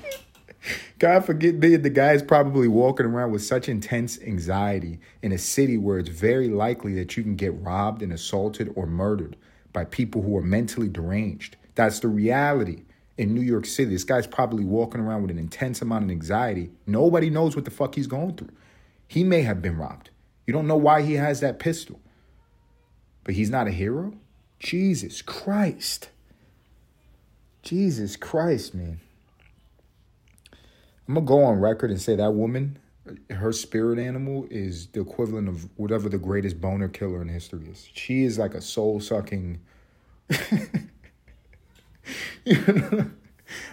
God 1.01 1.25
forget 1.25 1.59
the, 1.59 1.77
the 1.77 1.89
guy 1.89 2.11
is 2.11 2.21
probably 2.21 2.67
walking 2.67 3.07
around 3.07 3.31
with 3.31 3.41
such 3.41 3.67
intense 3.67 4.21
anxiety 4.21 4.99
in 5.23 5.31
a 5.31 5.37
city 5.39 5.75
where 5.75 5.97
it's 5.97 6.09
very 6.09 6.47
likely 6.47 6.93
that 6.93 7.17
you 7.17 7.23
can 7.23 7.35
get 7.35 7.59
robbed 7.59 8.03
and 8.03 8.13
assaulted 8.13 8.71
or 8.75 8.85
murdered 8.85 9.35
by 9.73 9.83
people 9.83 10.21
who 10.21 10.37
are 10.37 10.43
mentally 10.43 10.87
deranged. 10.87 11.57
That's 11.73 12.01
the 12.01 12.07
reality 12.07 12.83
in 13.17 13.33
New 13.33 13.41
York 13.41 13.65
City. 13.65 13.89
This 13.89 14.03
guy's 14.03 14.27
probably 14.27 14.63
walking 14.63 15.01
around 15.01 15.23
with 15.23 15.31
an 15.31 15.39
intense 15.39 15.81
amount 15.81 16.03
of 16.03 16.11
anxiety. 16.11 16.69
Nobody 16.85 17.31
knows 17.31 17.55
what 17.55 17.65
the 17.65 17.71
fuck 17.71 17.95
he's 17.95 18.05
going 18.05 18.35
through. 18.35 18.51
He 19.07 19.23
may 19.23 19.41
have 19.41 19.59
been 19.59 19.79
robbed. 19.79 20.11
You 20.45 20.53
don't 20.53 20.67
know 20.67 20.77
why 20.77 21.01
he 21.01 21.15
has 21.15 21.39
that 21.39 21.57
pistol. 21.57 21.99
But 23.23 23.33
he's 23.33 23.49
not 23.49 23.67
a 23.67 23.71
hero? 23.71 24.13
Jesus 24.59 25.23
Christ. 25.23 26.09
Jesus 27.63 28.15
Christ, 28.15 28.75
man. 28.75 28.99
I'm 31.11 31.15
gonna 31.15 31.25
go 31.25 31.43
on 31.43 31.59
record 31.59 31.91
and 31.91 32.01
say 32.01 32.15
that 32.15 32.35
woman, 32.35 32.79
her 33.31 33.51
spirit 33.51 33.99
animal 33.99 34.47
is 34.49 34.87
the 34.87 35.01
equivalent 35.01 35.49
of 35.49 35.67
whatever 35.75 36.07
the 36.07 36.17
greatest 36.17 36.61
boner 36.61 36.87
killer 36.87 37.21
in 37.21 37.27
history 37.27 37.67
is. 37.69 37.89
She 37.93 38.23
is 38.23 38.39
like 38.39 38.53
a 38.53 38.61
soul 38.61 39.01
sucking. 39.01 39.59
I 40.29 40.69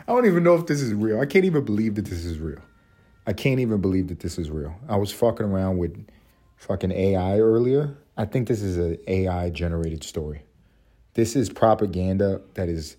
don't 0.09 0.27
even 0.27 0.43
know 0.43 0.57
if 0.57 0.67
this 0.67 0.81
is 0.81 0.93
real. 0.93 1.21
I 1.21 1.27
can't 1.27 1.45
even 1.45 1.65
believe 1.65 1.95
that 1.95 2.07
this 2.07 2.25
is 2.25 2.41
real. 2.41 2.59
I 3.25 3.35
can't 3.35 3.61
even 3.61 3.81
believe 3.81 4.09
that 4.09 4.19
this 4.19 4.37
is 4.37 4.51
real. 4.51 4.75
I 4.89 4.97
was 4.97 5.13
fucking 5.13 5.47
around 5.47 5.79
with 5.79 6.09
fucking 6.57 6.91
AI 6.91 7.39
earlier. 7.39 7.97
I 8.17 8.25
think 8.25 8.49
this 8.49 8.63
is 8.63 8.77
an 8.79 8.99
AI 9.07 9.51
generated 9.51 10.03
story. 10.03 10.43
This 11.15 11.37
is 11.37 11.51
propaganda 11.51 12.41
that 12.55 12.69
is, 12.69 12.97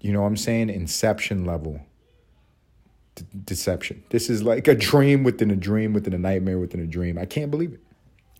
you 0.00 0.14
know 0.14 0.22
what 0.22 0.28
I'm 0.28 0.38
saying, 0.38 0.70
inception 0.70 1.44
level 1.44 1.82
deception. 3.22 4.02
This 4.10 4.30
is 4.30 4.42
like 4.42 4.68
a 4.68 4.74
dream 4.74 5.24
within 5.24 5.50
a 5.50 5.56
dream 5.56 5.92
within 5.92 6.12
a 6.14 6.18
nightmare 6.18 6.58
within 6.58 6.80
a 6.80 6.86
dream. 6.86 7.18
I 7.18 7.26
can't 7.26 7.50
believe 7.50 7.72
it. 7.72 7.80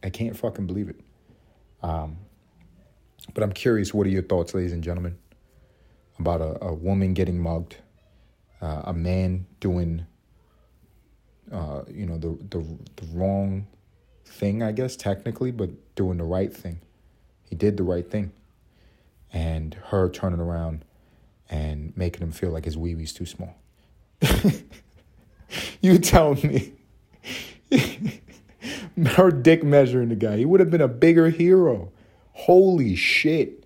I 0.02 0.10
can't 0.10 0.36
fucking 0.36 0.66
believe 0.66 0.88
it. 0.88 1.00
Um, 1.82 2.18
but 3.34 3.42
I'm 3.42 3.52
curious, 3.52 3.92
what 3.92 4.06
are 4.06 4.10
your 4.10 4.22
thoughts, 4.22 4.54
ladies 4.54 4.72
and 4.72 4.82
gentlemen, 4.82 5.18
about 6.18 6.40
a, 6.40 6.64
a 6.64 6.74
woman 6.74 7.14
getting 7.14 7.38
mugged, 7.38 7.76
uh, 8.60 8.82
a 8.84 8.92
man 8.92 9.46
doing, 9.60 10.06
uh, 11.52 11.82
you 11.88 12.06
know, 12.06 12.18
the, 12.18 12.38
the 12.50 12.64
the 12.96 13.06
wrong 13.12 13.66
thing, 14.24 14.62
I 14.62 14.72
guess 14.72 14.96
technically, 14.96 15.50
but 15.50 15.70
doing 15.94 16.18
the 16.18 16.24
right 16.24 16.52
thing. 16.52 16.80
He 17.48 17.56
did 17.56 17.76
the 17.76 17.82
right 17.82 18.08
thing, 18.08 18.32
and 19.32 19.74
her 19.88 20.08
turning 20.08 20.40
around 20.40 20.84
and 21.48 21.96
making 21.96 22.22
him 22.22 22.32
feel 22.32 22.50
like 22.50 22.64
his 22.64 22.76
wee 22.76 22.94
wee's 22.94 23.12
too 23.12 23.26
small. 23.26 23.56
you 25.80 25.98
tell 25.98 26.34
me. 26.34 26.72
her 29.06 29.30
dick 29.30 29.62
measuring 29.62 30.08
the 30.08 30.16
guy. 30.16 30.36
He 30.36 30.44
would 30.44 30.60
have 30.60 30.70
been 30.70 30.80
a 30.80 30.88
bigger 30.88 31.30
hero. 31.30 31.90
Holy 32.32 32.94
shit. 32.96 33.64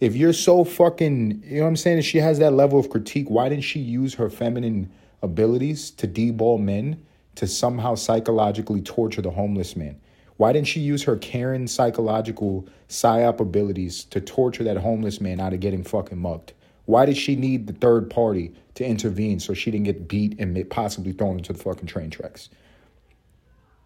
If 0.00 0.14
you're 0.14 0.32
so 0.32 0.64
fucking, 0.64 1.42
you 1.44 1.56
know 1.56 1.62
what 1.62 1.68
I'm 1.68 1.76
saying? 1.76 1.98
If 1.98 2.04
she 2.04 2.18
has 2.18 2.38
that 2.38 2.52
level 2.52 2.78
of 2.78 2.88
critique, 2.88 3.28
why 3.28 3.48
didn't 3.48 3.64
she 3.64 3.80
use 3.80 4.14
her 4.14 4.30
feminine 4.30 4.90
abilities 5.22 5.90
to 5.92 6.06
deball 6.06 6.60
men 6.60 7.04
to 7.34 7.46
somehow 7.46 7.94
psychologically 7.96 8.80
torture 8.80 9.22
the 9.22 9.30
homeless 9.30 9.74
man? 9.74 10.00
Why 10.36 10.52
didn't 10.52 10.68
she 10.68 10.80
use 10.80 11.02
her 11.02 11.16
Karen 11.16 11.66
psychological 11.66 12.68
psyop 12.88 13.40
abilities 13.40 14.04
to 14.04 14.20
torture 14.20 14.62
that 14.64 14.76
homeless 14.76 15.20
man 15.20 15.40
out 15.40 15.52
of 15.52 15.58
getting 15.58 15.82
fucking 15.82 16.18
mugged? 16.18 16.52
Why 16.88 17.04
did 17.04 17.18
she 17.18 17.36
need 17.36 17.66
the 17.66 17.74
third 17.74 18.08
party 18.08 18.54
to 18.76 18.82
intervene 18.82 19.40
so 19.40 19.52
she 19.52 19.70
didn't 19.70 19.84
get 19.84 20.08
beat 20.08 20.40
and 20.40 20.70
possibly 20.70 21.12
thrown 21.12 21.36
into 21.36 21.52
the 21.52 21.58
fucking 21.58 21.84
train 21.84 22.08
tracks? 22.08 22.48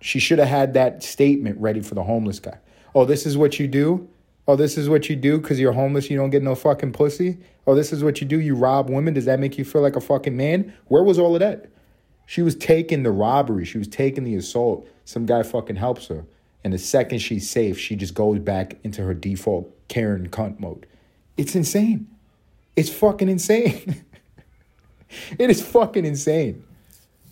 She 0.01 0.21
should 0.21 0.39
have 0.39 0.47
had 0.47 0.75
that 0.75 1.03
statement 1.03 1.59
ready 1.59 1.81
for 1.81 1.97
the 1.97 2.05
homeless 2.05 2.39
guy. 2.39 2.61
Oh, 2.95 3.05
this 3.05 3.27
is 3.27 3.37
what 3.37 3.59
you 3.59 3.67
do? 3.67 4.09
Oh, 4.47 4.55
this 4.55 4.79
is 4.79 4.89
what 4.89 5.11
you 5.11 5.17
do 5.17 5.39
because 5.39 5.59
you're 5.59 5.73
homeless, 5.73 6.11
you 6.11 6.17
don't 6.17 6.31
get 6.31 6.45
no 6.45 6.55
fucking 6.55 6.93
pussy? 6.93 7.39
Oh, 7.67 7.75
this 7.75 7.93
is 7.93 8.05
what 8.05 8.21
you 8.21 8.27
do, 8.29 8.39
you 8.39 8.55
rob 8.55 8.89
women? 8.89 9.15
Does 9.15 9.25
that 9.25 9.41
make 9.41 9.59
you 9.59 9.65
feel 9.65 9.83
like 9.83 9.97
a 9.97 10.01
fucking 10.01 10.37
man? 10.37 10.73
Where 10.87 11.03
was 11.03 11.19
all 11.19 11.35
of 11.35 11.41
that? 11.41 11.67
She 12.25 12.41
was 12.41 12.55
taking 12.55 13.03
the 13.03 13.11
robbery, 13.11 13.65
she 13.65 13.79
was 13.79 13.89
taking 13.89 14.23
the 14.23 14.37
assault. 14.37 14.87
Some 15.05 15.27
guy 15.27 15.43
fucking 15.43 15.75
helps 15.75 16.07
her. 16.07 16.25
And 16.63 16.73
the 16.73 16.79
second 16.79 17.19
she's 17.19 17.51
safe, 17.51 17.81
she 17.81 17.97
just 17.97 18.15
goes 18.15 18.39
back 18.39 18.77
into 18.85 19.03
her 19.03 19.13
default 19.13 19.69
Karen 19.89 20.29
cunt 20.29 20.61
mode. 20.61 20.87
It's 21.37 21.57
insane. 21.57 22.07
It's 22.75 22.91
fucking 22.91 23.29
insane. 23.29 24.05
it 25.39 25.51
is 25.51 25.63
fucking 25.67 26.05
insane. 26.05 26.65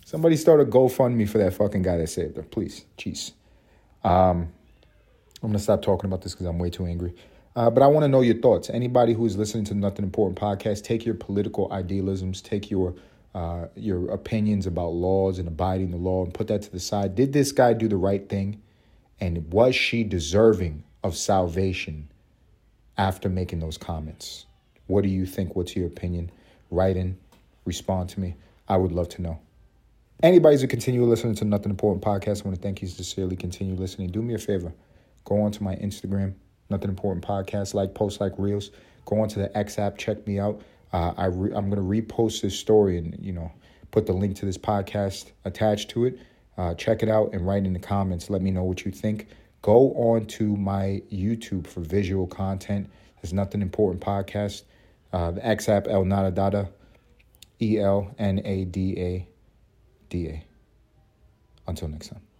Somebody 0.05 0.35
start 0.35 0.59
a 0.59 0.65
GoFundMe 0.65 1.27
for 1.27 1.37
that 1.37 1.53
fucking 1.53 1.81
guy 1.81 1.97
that 1.97 2.07
saved 2.07 2.37
her, 2.37 2.43
please. 2.43 2.85
Jeez. 2.97 3.31
Um, 4.03 4.51
I'm 5.41 5.49
gonna 5.49 5.59
stop 5.59 5.81
talking 5.81 6.07
about 6.07 6.21
this 6.21 6.33
because 6.33 6.45
I'm 6.45 6.59
way 6.59 6.69
too 6.69 6.85
angry. 6.85 7.13
Uh, 7.55 7.69
but 7.69 7.83
I 7.83 7.87
want 7.87 8.03
to 8.03 8.07
know 8.07 8.21
your 8.21 8.35
thoughts. 8.35 8.69
Anybody 8.69 9.13
who 9.13 9.25
is 9.25 9.37
listening 9.37 9.65
to 9.65 9.73
Nothing 9.73 10.05
Important 10.05 10.39
podcast, 10.39 10.83
take 10.83 11.05
your 11.05 11.15
political 11.15 11.71
idealisms, 11.71 12.41
take 12.41 12.69
your 12.69 12.95
uh, 13.33 13.67
your 13.75 14.11
opinions 14.11 14.67
about 14.67 14.89
laws 14.89 15.39
and 15.39 15.47
abiding 15.47 15.91
the 15.91 15.97
law, 15.97 16.23
and 16.23 16.33
put 16.33 16.47
that 16.47 16.61
to 16.63 16.71
the 16.71 16.79
side. 16.79 17.15
Did 17.15 17.31
this 17.31 17.51
guy 17.51 17.73
do 17.73 17.87
the 17.87 17.97
right 17.97 18.27
thing? 18.27 18.61
And 19.19 19.51
was 19.51 19.75
she 19.75 20.03
deserving 20.03 20.83
of 21.03 21.15
salvation 21.15 22.09
after 22.97 23.29
making 23.29 23.59
those 23.59 23.77
comments? 23.77 24.45
What 24.91 25.03
do 25.03 25.09
you 25.09 25.25
think? 25.25 25.55
What's 25.55 25.73
your 25.73 25.87
opinion? 25.87 26.29
Write 26.69 26.97
in, 26.97 27.17
respond 27.63 28.09
to 28.09 28.19
me. 28.19 28.35
I 28.67 28.75
would 28.75 28.91
love 28.91 29.07
to 29.09 29.21
know. 29.21 29.39
Anybody's 30.21 30.59
who 30.59 30.67
continue 30.67 31.05
listening 31.05 31.33
to 31.35 31.45
Nothing 31.45 31.69
Important 31.69 32.03
podcast, 32.03 32.41
I 32.41 32.49
want 32.49 32.57
to 32.57 32.61
thank 32.61 32.81
you 32.81 32.89
sincerely. 32.89 33.37
Continue 33.37 33.75
listening. 33.75 34.09
Do 34.09 34.21
me 34.21 34.33
a 34.33 34.37
favor. 34.37 34.73
Go 35.23 35.41
on 35.43 35.51
to 35.53 35.63
my 35.63 35.77
Instagram, 35.77 36.33
Nothing 36.69 36.89
Important 36.89 37.25
Podcast, 37.25 37.73
like, 37.73 37.93
post, 37.93 38.19
like 38.19 38.33
reels. 38.37 38.71
Go 39.05 39.21
on 39.21 39.29
to 39.29 39.39
the 39.39 39.57
X 39.57 39.79
app, 39.79 39.97
check 39.97 40.27
me 40.27 40.39
out. 40.39 40.61
Uh, 40.91 41.13
I 41.15 41.27
re- 41.27 41.53
I'm 41.55 41.69
going 41.69 41.81
to 41.81 42.03
repost 42.13 42.41
this 42.41 42.59
story 42.59 42.97
and, 42.97 43.17
you 43.17 43.31
know, 43.31 43.49
put 43.91 44.05
the 44.05 44.13
link 44.13 44.35
to 44.37 44.45
this 44.45 44.57
podcast 44.57 45.31
attached 45.45 45.89
to 45.91 46.03
it. 46.03 46.19
Uh, 46.57 46.73
check 46.73 47.01
it 47.01 47.07
out 47.07 47.29
and 47.31 47.47
write 47.47 47.65
in 47.65 47.71
the 47.71 47.79
comments. 47.79 48.29
Let 48.29 48.41
me 48.41 48.51
know 48.51 48.63
what 48.63 48.83
you 48.83 48.91
think. 48.91 49.27
Go 49.61 49.93
on 49.93 50.25
to 50.25 50.57
my 50.57 51.01
YouTube 51.09 51.65
for 51.65 51.79
visual 51.79 52.27
content. 52.27 52.89
There's 53.21 53.31
Nothing 53.31 53.61
Important 53.61 54.03
Podcast. 54.03 54.63
Uh, 55.13 55.31
the 55.31 55.45
X 55.45 55.67
app, 55.67 55.87
El 55.87 56.05
Nada 56.05 56.31
Dada, 56.31 56.69
E 57.61 57.79
L 57.79 58.13
N 58.17 58.41
A 58.45 58.65
D 58.65 58.95
A 58.97 59.27
D 60.09 60.27
A. 60.27 60.45
Until 61.67 61.89
next 61.89 62.09
time. 62.09 62.30